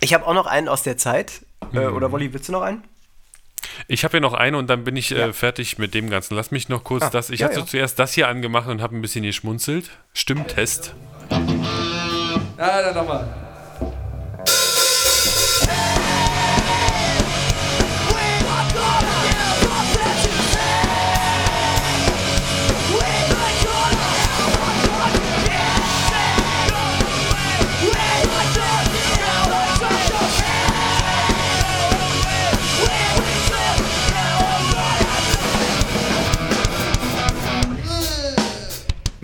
[0.00, 1.42] Ich habe auch noch einen aus der Zeit.
[1.72, 2.82] Äh, oder Wolli, willst du noch einen?
[3.88, 5.28] Ich habe hier noch eine und dann bin ich Ja.
[5.28, 6.34] äh, fertig mit dem Ganzen.
[6.34, 7.30] Lass mich noch kurz Ah, das.
[7.30, 7.66] Ich ja, hatte ja.
[7.66, 9.90] zuerst das hier angemacht und habe ein bisschen geschmunzelt.
[10.12, 10.94] Stimmtest.
[11.30, 13.26] Ah, dann nochmal.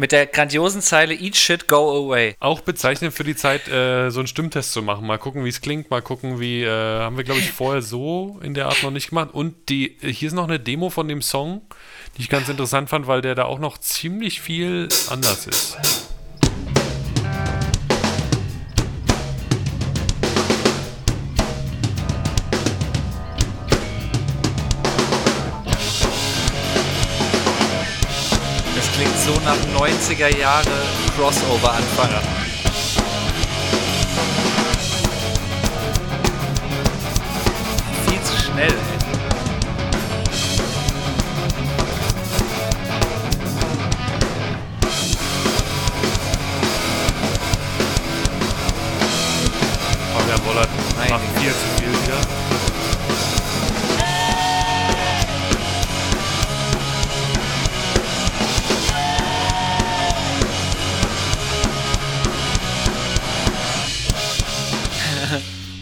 [0.00, 2.34] Mit der grandiosen Zeile Eat Shit, Go Away.
[2.40, 5.06] Auch bezeichnend für die Zeit, äh, so einen Stimmtest zu machen.
[5.06, 5.90] Mal gucken, wie es klingt.
[5.90, 6.62] Mal gucken, wie.
[6.62, 9.28] Äh, haben wir, glaube ich, vorher so in der Art noch nicht gemacht.
[9.34, 11.60] Und die, äh, hier ist noch eine Demo von dem Song,
[12.16, 15.76] die ich ganz interessant fand, weil der da auch noch ziemlich viel anders ist.
[29.34, 30.64] So nach 90er Jahre
[31.16, 32.10] Crossover-Anfang.
[38.06, 38.74] Viel zu schnell,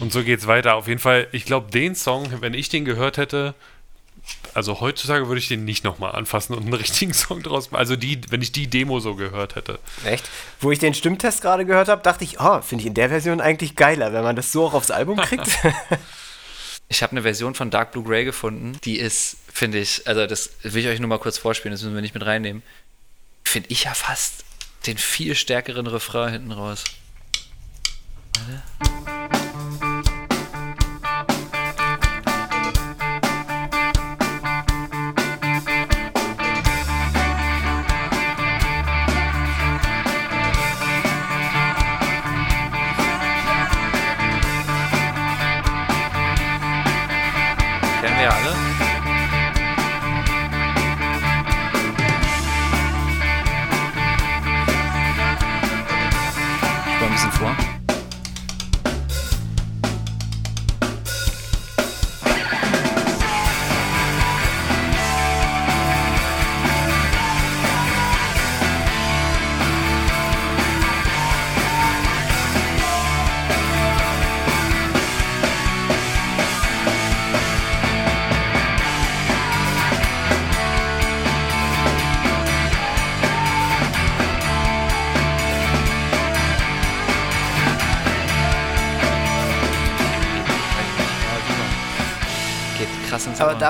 [0.08, 0.74] Und so geht's weiter.
[0.76, 3.54] Auf jeden Fall, ich glaube, den Song, wenn ich den gehört hätte,
[4.54, 7.80] also heutzutage würde ich den nicht nochmal anfassen und einen richtigen Song draus machen.
[7.80, 9.78] Also die, wenn ich die Demo so gehört hätte.
[10.06, 10.26] Echt?
[10.60, 13.42] Wo ich den Stimmtest gerade gehört habe, dachte ich, oh, finde ich in der Version
[13.42, 15.46] eigentlich geiler, wenn man das so auch aufs Album kriegt.
[16.90, 20.52] Ich habe eine Version von Dark Blue Grey gefunden, die ist, finde ich, also das
[20.62, 22.62] will ich euch nur mal kurz vorspielen, das müssen wir nicht mit reinnehmen.
[23.44, 24.42] Finde ich ja fast
[24.86, 26.84] den viel stärkeren Refrain hinten raus.
[28.32, 28.87] Kennen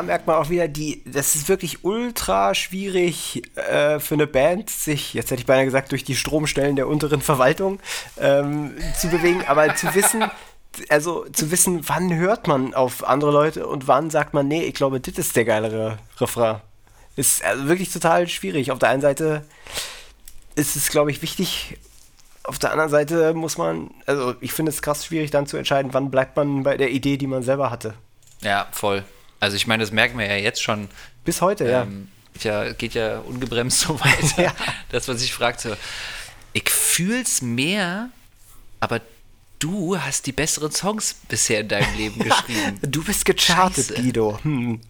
[0.03, 5.15] merkt man auch wieder, die, das ist wirklich ultra schwierig äh, für eine Band, sich,
[5.15, 7.81] jetzt hätte ich beinahe gesagt, durch die Stromstellen der unteren Verwaltung
[8.19, 10.25] ähm, zu bewegen, aber zu wissen,
[10.89, 14.75] also zu wissen, wann hört man auf andere Leute und wann sagt man, nee, ich
[14.75, 16.61] glaube, das ist der geilere Refrain.
[17.17, 18.71] Ist also wirklich total schwierig.
[18.71, 19.45] Auf der einen Seite
[20.55, 21.79] ist es, glaube ich, wichtig,
[22.45, 25.93] auf der anderen Seite muss man, also ich finde es krass schwierig dann zu entscheiden,
[25.93, 27.95] wann bleibt man bei der Idee, die man selber hatte.
[28.41, 29.05] Ja, voll.
[29.41, 30.89] Also ich meine, das merken wir ja jetzt schon.
[31.25, 31.83] Bis heute, ja.
[31.83, 32.09] Ähm,
[32.41, 34.55] ja, geht ja ungebremst so weiter, Ja.
[34.91, 35.75] dass man sich fragt so,
[36.53, 38.09] ich fühl's mehr,
[38.81, 39.01] aber
[39.59, 42.79] du hast die besseren Songs bisher in deinem Leben geschrieben.
[42.83, 44.03] Du bist gechartet, Scheiße.
[44.03, 44.39] Guido.
[44.43, 44.81] Hm.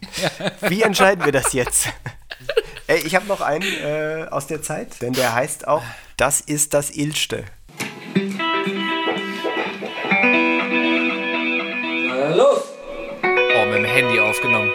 [0.63, 1.89] Wie entscheiden wir das jetzt?
[2.87, 5.83] Ey, ich habe noch einen äh, aus der Zeit, denn der heißt auch
[6.17, 7.45] Das ist das Ilste.
[13.99, 14.71] Handy aufgenommen.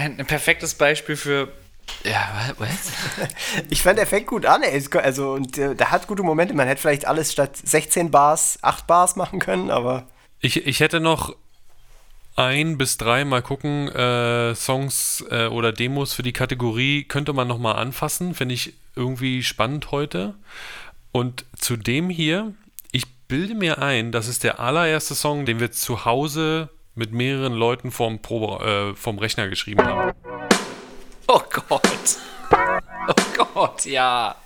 [0.00, 1.48] Ein, ein, perfektes Beispiel für.
[2.04, 2.92] Ja, was?
[3.68, 4.62] Ich fand, er fängt gut an.
[4.62, 4.82] Ey.
[4.94, 6.54] Also, und äh, der hat gute Momente.
[6.54, 10.06] Man hätte vielleicht alles statt 16 Bars 8 Bars machen können, aber
[10.40, 11.36] Ich, ich hätte noch
[12.34, 17.46] ein bis drei mal gucken, äh, Songs äh, oder Demos für die Kategorie könnte man
[17.46, 18.34] nochmal anfassen.
[18.34, 20.34] Finde ich irgendwie spannend heute.
[21.12, 22.54] Und zu dem hier,
[22.92, 27.54] ich bilde mir ein, das ist der allererste Song, den wir zu Hause mit mehreren
[27.54, 30.12] Leuten vom, Probe, äh, vom Rechner geschrieben haben.
[31.26, 32.18] Oh Gott.
[32.52, 33.14] Oh
[33.54, 34.36] Gott, ja.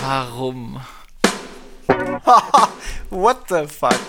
[0.00, 0.80] Warum?
[3.10, 4.00] what the fuck?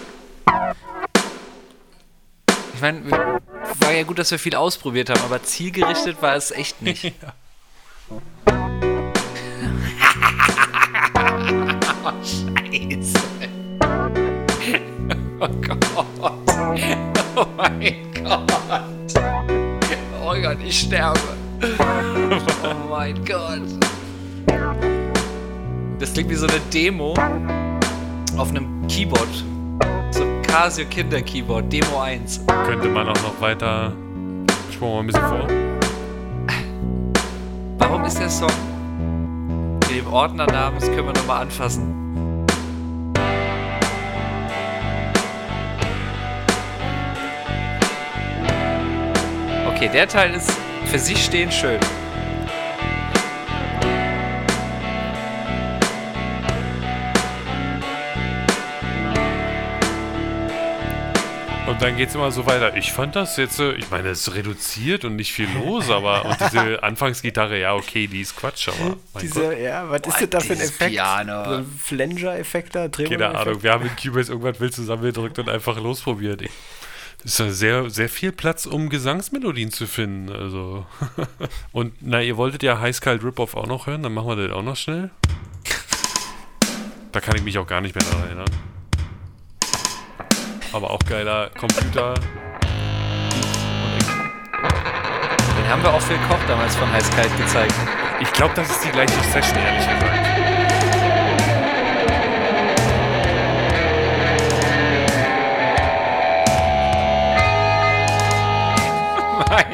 [2.73, 6.81] Ich meine, war ja gut, dass wir viel ausprobiert haben, aber zielgerichtet war es echt
[6.81, 7.11] nicht.
[12.05, 13.40] oh, Scheiße.
[15.43, 15.83] Oh Gott.
[17.35, 18.53] Oh mein Gott.
[20.23, 21.19] Oh Gott, ich sterbe.
[21.59, 23.63] Oh mein Gott.
[25.97, 27.15] Das klingt wie so eine Demo
[28.37, 29.43] auf einem Keyboard.
[30.11, 32.45] So ein Casio Kinder Keyboard, Demo 1.
[32.67, 33.93] Könnte man auch noch weiter.
[34.71, 35.47] Spuren wir mal ein bisschen vor.
[37.79, 38.51] Warum ist der Song
[39.79, 41.95] mit dem Ordnernamen, das können wir nochmal anfassen.
[49.81, 50.51] Okay, der Teil ist
[50.85, 51.79] für sich stehend schön.
[61.65, 62.75] Und dann geht es immer so weiter.
[62.77, 66.25] Ich fand das jetzt, äh, ich meine, es ist reduziert und nicht viel los, aber
[66.25, 69.21] und diese Anfangsgitarre, ja, okay, die ist Quatsch, aber Gott.
[69.23, 70.91] Diese, ja, was ist das da für ein Effekt?
[70.91, 71.43] Piano.
[71.43, 72.79] So ein Flanger-Effekt da?
[72.81, 73.47] Keine Drehmoment-Effekt?
[73.47, 76.43] Ahnung, wir haben in Cubase irgendwas wild zusammengedrückt und einfach losprobiert.
[76.43, 76.51] Ich-
[77.23, 80.31] ist ja sehr, sehr viel Platz, um Gesangsmelodien zu finden.
[80.31, 80.85] Also.
[81.71, 84.55] Und na, ihr wolltet ja High Sky Rip-Off auch noch hören, dann machen wir das
[84.55, 85.11] auch noch schnell.
[87.11, 88.49] Da kann ich mich auch gar nicht mehr daran erinnern.
[90.71, 92.13] Aber auch geiler Computer.
[95.57, 97.73] Den haben wir auch Phil Koch damals von Heißkalt gezeigt.
[98.21, 100.30] ich glaube, das ist die gleiche Session, ehrlich gesagt.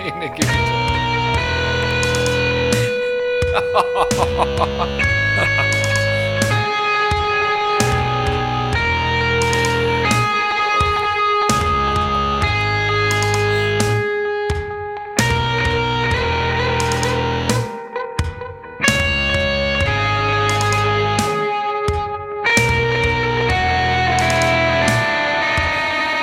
[0.10, 0.48] Meine Güte.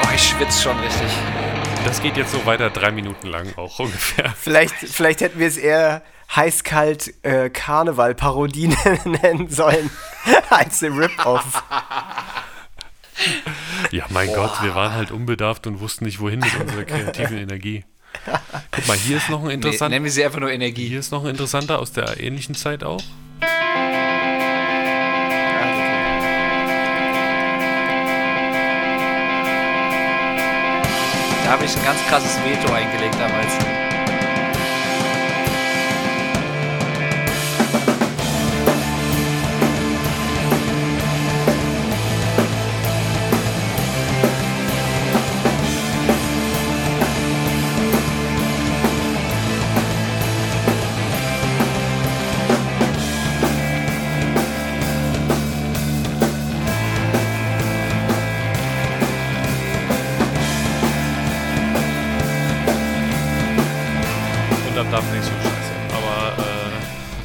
[0.01, 1.04] Oh, ich schwitze schon richtig.
[2.05, 4.35] Das geht jetzt so weiter, drei Minuten lang auch ungefähr.
[4.39, 6.03] Vielleicht, vielleicht hätten wir es eher
[6.37, 8.77] heiß-kalt äh, Karneval-Parodie
[9.07, 9.89] nennen sollen
[10.51, 11.65] als eine Rip-Off.
[13.91, 17.87] Ja, mein Gott, wir waren halt unbedarft und wussten nicht, wohin mit unserer kreativen Energie.
[18.71, 19.89] Guck mal, hier ist noch ein Nee, interessanter.
[19.89, 20.89] nennen wir sie einfach nur Energie.
[20.89, 23.01] Hier ist noch ein interessanter aus der ähnlichen Zeit auch.
[31.55, 33.84] Habe ich ein ganz krasses Veto eingelegt damals.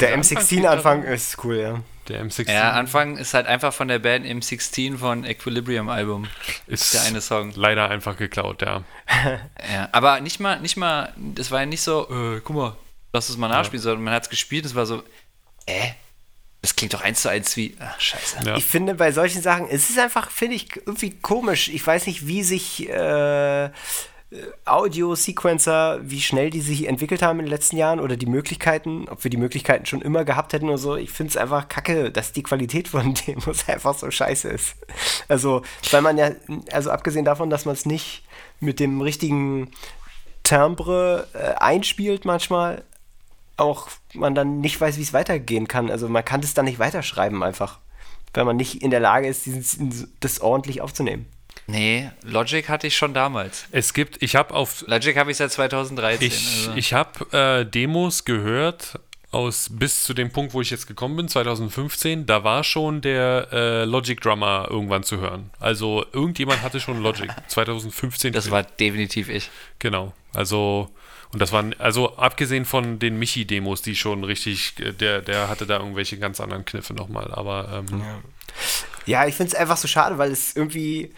[0.10, 1.80] Der Anfang M16-Anfang ist cool, ja.
[2.08, 6.28] der M16 Ja, Anfang ist halt einfach von der Band M16 von Equilibrium Album.
[6.68, 7.52] ist der eine Song.
[7.56, 8.84] leider einfach geklaut, ja.
[9.74, 12.76] Ja, aber nicht mal, nicht mal, das war ja nicht so, äh, guck mal,
[13.14, 15.04] lass es mal nachspielen, sondern man hat es gespielt, es war so,
[15.66, 15.92] äh,
[16.62, 18.38] das klingt doch eins zu eins wie, ach, scheiße.
[18.46, 18.58] Ja.
[18.58, 21.70] Ich finde bei solchen Sachen, es ist einfach, finde ich, irgendwie komisch.
[21.70, 23.70] Ich weiß nicht, wie sich äh,
[24.66, 29.24] Audio-Sequencer, wie schnell die sich entwickelt haben in den letzten Jahren oder die Möglichkeiten, ob
[29.24, 30.96] wir die Möglichkeiten schon immer gehabt hätten oder so.
[30.96, 34.76] Ich finde es einfach kacke, dass die Qualität von Demos einfach so scheiße ist.
[35.28, 36.32] Also, weil man ja,
[36.72, 38.24] also abgesehen davon, dass man es nicht
[38.60, 39.72] mit dem richtigen
[40.44, 42.84] Timbre äh, einspielt manchmal,
[43.58, 45.90] auch man dann nicht weiß, wie es weitergehen kann.
[45.90, 47.80] Also man kann das dann nicht weiterschreiben einfach,
[48.36, 49.80] weil man nicht in der Lage ist, dieses,
[50.20, 51.26] das ordentlich aufzunehmen.
[51.70, 53.66] Nee, Logic hatte ich schon damals.
[53.72, 56.28] Es gibt, ich habe auf Logic habe ich seit 2013.
[56.28, 56.74] Ich, also.
[56.76, 59.00] ich habe äh, Demos gehört
[59.32, 62.26] aus bis zu dem Punkt, wo ich jetzt gekommen bin, 2015.
[62.26, 65.52] Da war schon der äh, Logic Drummer irgendwann zu hören.
[65.60, 68.34] Also irgendjemand hatte schon Logic 2015.
[68.34, 69.50] das war definitiv ich.
[69.78, 70.14] genau.
[70.34, 70.90] Also
[71.32, 75.48] und das waren also abgesehen von den Michi Demos, die schon richtig, äh, der der
[75.48, 77.32] hatte da irgendwelche ganz anderen Kniffe nochmal.
[77.32, 78.02] Aber ähm,
[79.06, 81.14] Ja, ich finde es einfach so schade, weil es irgendwie,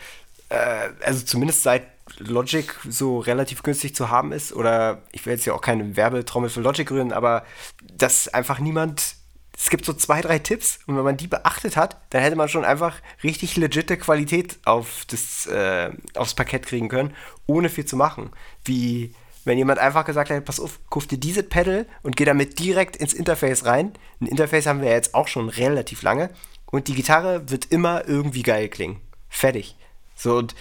[0.52, 1.84] äh, also zumindest seit
[2.18, 6.50] Logic so relativ günstig zu haben ist, oder ich will jetzt ja auch keine Werbetrommel
[6.50, 7.46] für Logic rühren, aber
[7.94, 9.16] dass einfach niemand.
[9.58, 12.50] Es gibt so zwei, drei Tipps und wenn man die beachtet hat, dann hätte man
[12.50, 17.14] schon einfach richtig legitte Qualität auf das, äh, aufs Parkett kriegen können,
[17.46, 18.32] ohne viel zu machen.
[18.64, 19.14] Wie
[19.46, 22.96] wenn jemand einfach gesagt hätte, pass auf, kauf dir dieses Pedal und geh damit direkt
[22.96, 23.94] ins Interface rein.
[24.20, 26.32] Ein Interface haben wir ja jetzt auch schon relativ lange.
[26.66, 29.00] Und die Gitarre wird immer irgendwie geil klingen.
[29.30, 29.76] Fertig.
[30.22, 30.54] So, und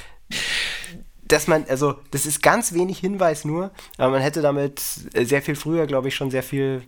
[1.23, 4.81] dass man, also, das ist ganz wenig Hinweis nur, aber man hätte damit
[5.13, 6.83] äh, sehr viel früher, glaube ich, schon sehr viel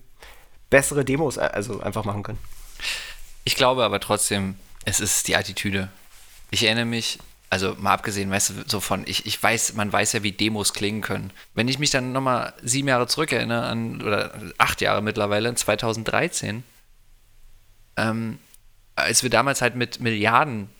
[0.71, 2.39] bessere Demos äh, also einfach machen können.
[3.45, 5.91] Ich glaube aber trotzdem, es ist die Attitüde.
[6.51, 7.19] Ich erinnere mich,
[7.51, 10.73] also mal abgesehen, weißt du, so von, ich, ich weiß, man weiß ja, wie Demos
[10.73, 11.31] klingen können.
[11.55, 16.65] Wenn ich mich dann nochmal sieben Jahre zurückerinnere, an, oder acht Jahre mittlerweile, 2013,
[17.99, 18.39] ähm,
[18.97, 20.71] als wir damals halt mit Milliarden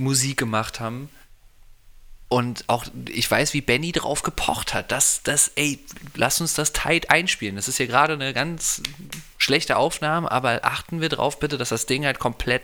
[0.00, 1.08] Musik gemacht haben,
[2.32, 5.80] und auch, ich weiß, wie Benny drauf gepocht hat, dass das, ey,
[6.14, 7.56] lass uns das tight einspielen.
[7.56, 8.84] Das ist hier gerade eine ganz
[9.36, 12.62] schlechte Aufnahme, aber achten wir drauf bitte, dass das Ding halt komplett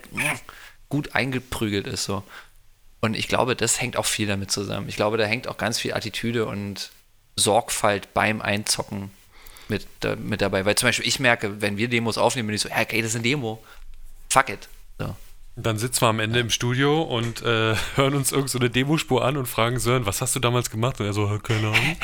[0.89, 2.23] gut eingeprügelt ist so.
[3.01, 4.89] Und ich glaube, das hängt auch viel damit zusammen.
[4.89, 6.93] Ich glaube, da hängt auch ganz viel Attitüde und
[7.35, 9.11] Sorgfalt beim Einzocken
[9.67, 9.89] mit,
[10.21, 10.65] mit dabei.
[10.65, 13.11] Weil zum Beispiel ich merke, wenn wir Demos aufnehmen, bin ich so, ja, okay, das
[13.11, 13.65] ist eine Demo.
[14.29, 14.69] Fuck it.
[15.01, 15.17] So.
[15.57, 19.25] Dann sitzen wir am Ende im Studio und äh, hören uns irgend so eine Demospur
[19.25, 21.01] an und fragen Sören, was hast du damals gemacht?
[21.01, 21.97] Und er so, keine Ahnung.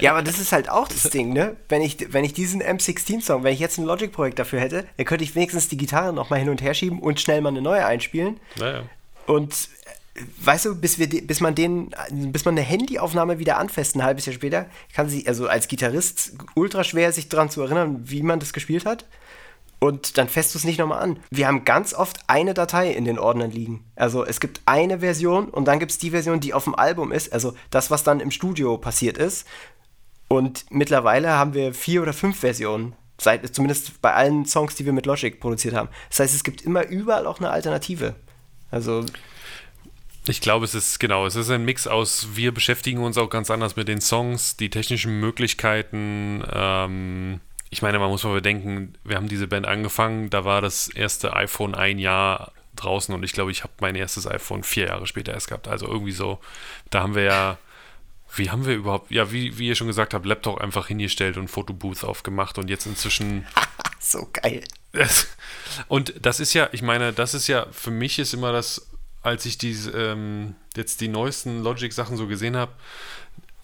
[0.00, 1.56] Ja, aber das ist halt auch das Ding, ne?
[1.68, 5.24] Wenn ich, wenn ich diesen M16-Song, wenn ich jetzt ein Logic-Projekt dafür hätte, dann könnte
[5.24, 8.38] ich wenigstens die Gitarre nochmal hin und her schieben und schnell mal eine neue einspielen.
[8.60, 8.84] Naja.
[9.26, 9.52] Und
[10.14, 14.04] äh, weißt du, bis, wir, bis man den, bis man eine Handyaufnahme wieder anfasst, ein
[14.04, 18.22] halbes Jahr später, kann sie, also als Gitarrist, ultra schwer, sich daran zu erinnern, wie
[18.22, 19.06] man das gespielt hat.
[19.82, 21.18] Und dann fässt du es nicht nochmal an.
[21.32, 23.84] Wir haben ganz oft eine Datei in den Ordnern liegen.
[23.96, 27.10] Also es gibt eine Version und dann gibt es die Version, die auf dem Album
[27.10, 27.32] ist.
[27.32, 29.44] Also das, was dann im Studio passiert ist.
[30.28, 34.92] Und mittlerweile haben wir vier oder fünf Versionen Seit, zumindest bei allen Songs, die wir
[34.92, 35.88] mit Logic produziert haben.
[36.10, 38.14] Das heißt, es gibt immer überall auch eine Alternative.
[38.70, 39.04] Also.
[40.28, 43.50] Ich glaube, es ist genau, es ist ein Mix aus, wir beschäftigen uns auch ganz
[43.50, 46.44] anders mit den Songs, die technischen Möglichkeiten.
[46.52, 47.40] Ähm,
[47.72, 51.34] ich meine, man muss mal bedenken, wir haben diese Band angefangen, da war das erste
[51.34, 55.32] iPhone ein Jahr draußen und ich glaube, ich habe mein erstes iPhone vier Jahre später
[55.32, 55.68] erst gehabt.
[55.68, 56.38] Also irgendwie so,
[56.90, 57.58] da haben wir ja
[58.34, 61.48] wie haben wir überhaupt, ja, wie, wie ihr schon gesagt habt, Laptop einfach hingestellt und
[61.48, 63.46] Fotobooth aufgemacht und jetzt inzwischen.
[64.00, 64.64] so geil.
[65.88, 68.86] und das ist ja, ich meine, das ist ja, für mich ist immer das,
[69.22, 72.72] als ich diese, ähm, jetzt die neuesten Logic-Sachen so gesehen habe,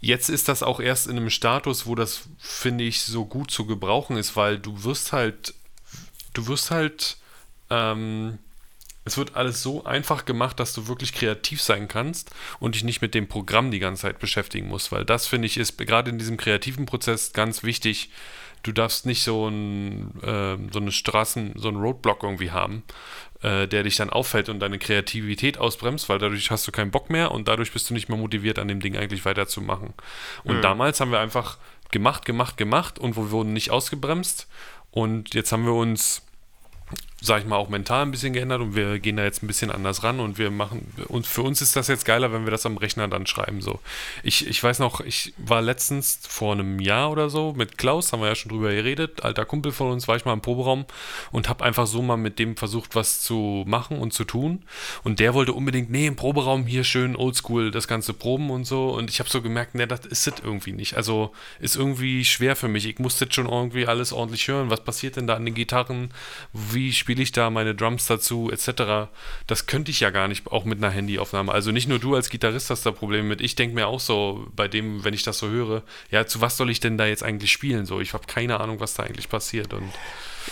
[0.00, 3.66] jetzt ist das auch erst in einem Status, wo das, finde ich, so gut zu
[3.66, 5.54] gebrauchen ist, weil du wirst halt,
[6.34, 7.16] du wirst halt,
[7.70, 8.38] ähm,
[9.04, 12.30] es wird alles so einfach gemacht, dass du wirklich kreativ sein kannst
[12.60, 15.56] und dich nicht mit dem Programm die ganze Zeit beschäftigen musst, weil das finde ich
[15.56, 18.10] ist gerade in diesem kreativen Prozess ganz wichtig.
[18.64, 22.82] Du darfst nicht so, ein, äh, so eine Straßen, so einen Roadblock irgendwie haben,
[23.42, 27.10] äh, der dich dann auffällt und deine Kreativität ausbremst, weil dadurch hast du keinen Bock
[27.10, 29.94] mehr und dadurch bist du nicht mehr motiviert, an dem Ding eigentlich weiterzumachen.
[30.44, 30.62] Und mhm.
[30.62, 31.58] damals haben wir einfach
[31.90, 34.48] gemacht, gemacht, gemacht und wir wurden nicht ausgebremst.
[34.90, 36.22] Und jetzt haben wir uns
[37.20, 39.72] sag ich mal, auch mental ein bisschen geändert und wir gehen da jetzt ein bisschen
[39.72, 42.64] anders ran und wir machen, und für uns ist das jetzt geiler, wenn wir das
[42.64, 43.60] am Rechner dann schreiben.
[43.60, 43.80] So.
[44.22, 48.20] Ich, ich weiß noch, ich war letztens vor einem Jahr oder so mit Klaus, haben
[48.20, 50.86] wir ja schon drüber geredet, alter Kumpel von uns, war ich mal im Proberaum
[51.32, 54.62] und habe einfach so mal mit dem versucht, was zu machen und zu tun.
[55.02, 58.90] Und der wollte unbedingt, nee, im Proberaum hier schön oldschool das Ganze proben und so.
[58.90, 60.96] Und ich habe so gemerkt, nee, das ist es irgendwie nicht.
[60.96, 62.86] Also ist irgendwie schwer für mich.
[62.86, 64.70] Ich musste schon irgendwie alles ordentlich hören.
[64.70, 66.10] Was passiert denn da an den Gitarren?
[66.52, 69.08] Wie spielt spiele ich da meine Drums dazu, etc.
[69.46, 71.50] Das könnte ich ja gar nicht, auch mit einer Handyaufnahme.
[71.50, 73.40] Also nicht nur du als Gitarrist hast da Probleme mit.
[73.40, 76.58] Ich denke mir auch so, bei dem, wenn ich das so höre, ja, zu was
[76.58, 77.86] soll ich denn da jetzt eigentlich spielen?
[77.86, 79.72] So, ich habe keine Ahnung, was da eigentlich passiert.
[79.72, 79.90] Und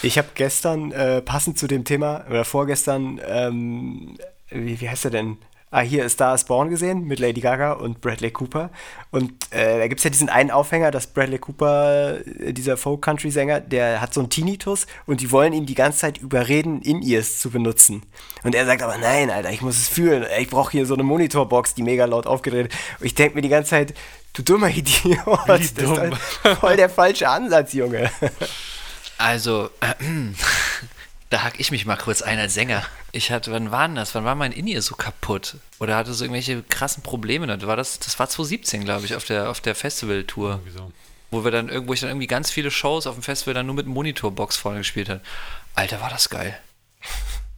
[0.02, 4.16] ich habe gestern, äh, passend zu dem Thema, oder vorgestern, ähm,
[4.48, 5.36] wie, wie heißt er denn?
[5.70, 8.70] Ah, hier ist Star is Born gesehen mit Lady Gaga und Bradley Cooper.
[9.10, 13.60] Und äh, da gibt es ja diesen einen Aufhänger, dass Bradley Cooper, äh, dieser Folk-Country-Sänger,
[13.60, 17.50] der hat so einen Tinnitus und die wollen ihn die ganze Zeit überreden, In-Ears zu
[17.50, 18.02] benutzen.
[18.42, 20.24] Und er sagt aber, nein, Alter, ich muss es fühlen.
[20.38, 23.00] Ich brauche hier so eine Monitorbox, die mega laut aufgedreht ist.
[23.00, 23.94] Und ich denke mir die ganze Zeit,
[24.32, 26.12] du dummer Idiot, das dumm.
[26.12, 28.10] ist voll der falsche Ansatz, Junge.
[29.18, 29.94] Also, äh,
[31.30, 32.84] da hack ich mich mal kurz ein als Sänger.
[33.12, 34.14] Ich hatte, wann war denn das?
[34.14, 35.56] Wann war mein In-Ear so kaputt?
[35.80, 37.46] Oder hatte so irgendwelche krassen Probleme?
[37.46, 40.60] Das war, das, das war 2017, glaube ich, auf der, auf der Festival-Tour.
[40.72, 40.92] So.
[41.30, 43.74] Wo wir dann irgendwo ich dann irgendwie ganz viele Shows auf dem Festival dann nur
[43.74, 45.20] mit Monitorbox vorne gespielt habe.
[45.74, 46.58] Alter, war das geil.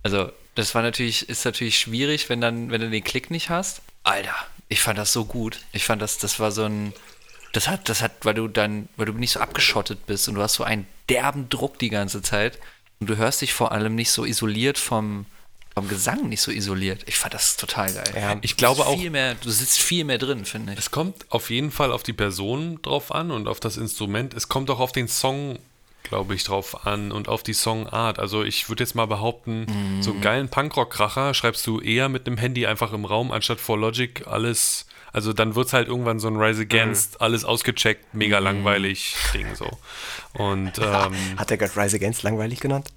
[0.04, 3.82] Also, das war natürlich, ist natürlich schwierig, wenn dann, wenn du den Klick nicht hast.
[4.04, 4.34] Alter,
[4.68, 5.60] ich fand das so gut.
[5.72, 6.94] Ich fand das, das war so ein.
[7.52, 10.40] Das hat, das hat, weil du dann, weil du nicht so abgeschottet bist und du
[10.40, 12.58] hast so einen derben Druck die ganze Zeit
[13.00, 15.26] und du hörst dich vor allem nicht so isoliert vom,
[15.74, 17.04] vom Gesang, nicht so isoliert.
[17.06, 18.12] Ich fand das total geil.
[18.14, 18.96] Ja, ich glaube auch.
[18.98, 20.78] Mehr, du sitzt viel mehr drin, finde ich.
[20.78, 24.34] Es kommt auf jeden Fall auf die Person drauf an und auf das Instrument.
[24.34, 25.58] Es kommt auch auf den Song
[26.08, 28.18] glaube ich, drauf an und auf die Songart.
[28.18, 29.66] Also ich würde jetzt mal behaupten,
[29.98, 30.02] mm.
[30.02, 33.78] so einen geilen Punkrock-Kracher schreibst du eher mit einem Handy einfach im Raum, anstatt vor
[33.78, 37.24] Logic alles also dann wird es halt irgendwann so ein Rise Against, mhm.
[37.24, 38.44] alles ausgecheckt, mega mhm.
[38.44, 39.70] langweilig Ding so.
[40.34, 42.88] Und ähm, hat er gerade Rise Against langweilig genannt?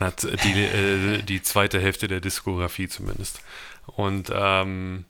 [0.00, 3.40] Hat die, äh, die zweite Hälfte der Diskografie zumindest.
[3.86, 5.04] Und ähm,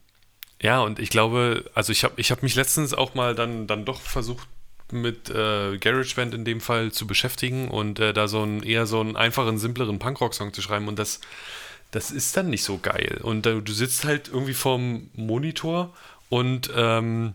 [0.61, 3.85] ja, und ich glaube, also ich habe ich hab mich letztens auch mal dann, dann
[3.85, 4.49] doch versucht,
[4.93, 9.01] mit äh, GarageBand in dem Fall zu beschäftigen und äh, da so einen eher so
[9.01, 11.21] einen einfachen, simpleren Punkrock-Song zu schreiben und das,
[11.91, 13.21] das ist dann nicht so geil.
[13.23, 15.95] Und äh, du sitzt halt irgendwie vorm Monitor
[16.29, 17.35] und ähm,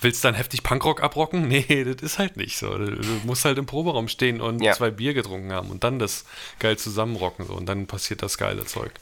[0.00, 1.48] willst dann heftig Punkrock abrocken?
[1.48, 2.76] Nee, das ist halt nicht so.
[2.76, 4.72] Du musst halt im Proberaum stehen und ja.
[4.72, 6.24] zwei Bier getrunken haben und dann das
[6.58, 8.92] geil zusammenrocken so und dann passiert das geile Zeug.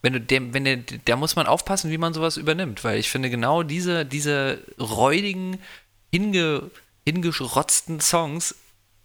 [0.00, 3.08] Wenn du dem, wenn der, da muss man aufpassen, wie man sowas übernimmt, weil ich
[3.08, 5.58] finde genau diese, diese räudigen,
[6.12, 6.70] hinge,
[7.04, 8.54] hingerotzten Songs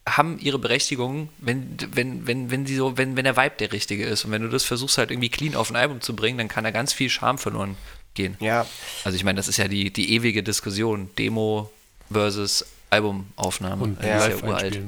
[0.07, 4.05] haben ihre Berechtigung, wenn, wenn, wenn, wenn sie so, wenn, wenn der Vibe der richtige
[4.05, 4.25] ist.
[4.25, 6.65] Und wenn du das versuchst halt irgendwie clean auf ein Album zu bringen, dann kann
[6.65, 7.77] da ganz viel Charme verloren
[8.13, 8.37] gehen.
[8.39, 8.65] Ja.
[9.03, 11.71] Also ich meine, das ist ja die, die ewige Diskussion, Demo
[12.11, 13.83] versus Albumaufnahme.
[13.83, 14.81] Und ja, live ja uralt.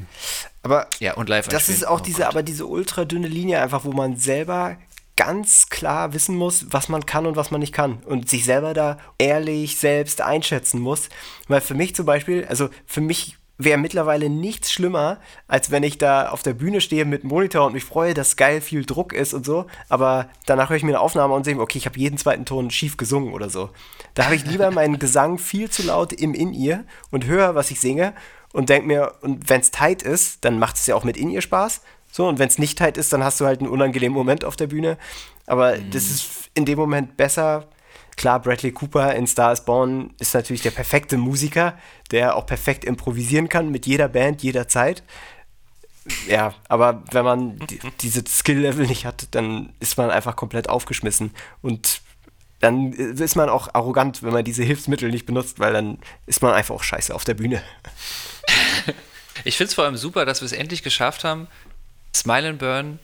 [0.63, 3.83] Aber ja, und live das ist auch oh diese, aber diese ultra dünne Linie einfach,
[3.83, 4.77] wo man selber
[5.15, 8.73] ganz klar wissen muss, was man kann und was man nicht kann und sich selber
[8.73, 11.09] da ehrlich selbst einschätzen muss.
[11.47, 15.97] Weil für mich zum Beispiel, also für mich wäre mittlerweile nichts schlimmer, als wenn ich
[15.97, 19.33] da auf der Bühne stehe mit Monitor und mich freue, dass geil viel Druck ist
[19.33, 22.17] und so, aber danach höre ich mir eine Aufnahme und sehe, okay, ich habe jeden
[22.17, 23.69] zweiten Ton schief gesungen oder so.
[24.13, 27.79] Da habe ich lieber meinen Gesang viel zu laut im In-Ear und höre, was ich
[27.79, 28.13] singe
[28.53, 31.29] und denke mir, und wenn es tight ist, dann macht es ja auch mit in
[31.29, 31.81] ihr Spaß.
[32.11, 34.55] So, und wenn es nicht tight ist, dann hast du halt einen unangenehmen Moment auf
[34.55, 34.97] der Bühne.
[35.45, 35.91] Aber mhm.
[35.91, 37.67] das ist in dem Moment besser.
[38.17, 41.77] Klar, Bradley Cooper in Star is Born ist natürlich der perfekte Musiker,
[42.11, 45.03] der auch perfekt improvisieren kann mit jeder Band, jederzeit.
[46.27, 51.31] Ja, aber wenn man die, diese Skill-Level nicht hat, dann ist man einfach komplett aufgeschmissen.
[51.61, 52.01] Und
[52.59, 56.53] dann ist man auch arrogant, wenn man diese Hilfsmittel nicht benutzt, weil dann ist man
[56.53, 57.61] einfach auch scheiße auf der Bühne.
[59.43, 61.47] Ich finde es vor allem super, dass wir es endlich geschafft haben,
[62.15, 62.99] Smile and Burn,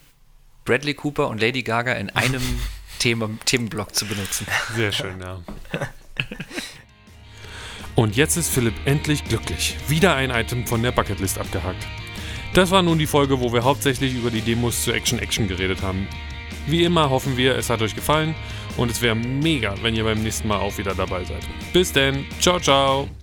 [0.63, 2.41] Bradley Cooper und Lady Gaga in einem
[3.01, 4.45] Thema, Themenblock zu benutzen.
[4.75, 5.39] Sehr schön, ja.
[7.95, 9.75] Und jetzt ist Philipp endlich glücklich.
[9.87, 11.85] Wieder ein Item von der Bucketlist abgehakt.
[12.53, 15.81] Das war nun die Folge, wo wir hauptsächlich über die Demos zu Action Action geredet
[15.81, 16.07] haben.
[16.67, 18.35] Wie immer hoffen wir, es hat euch gefallen
[18.77, 21.43] und es wäre mega, wenn ihr beim nächsten Mal auch wieder dabei seid.
[21.73, 23.20] Bis denn, ciao, ciao!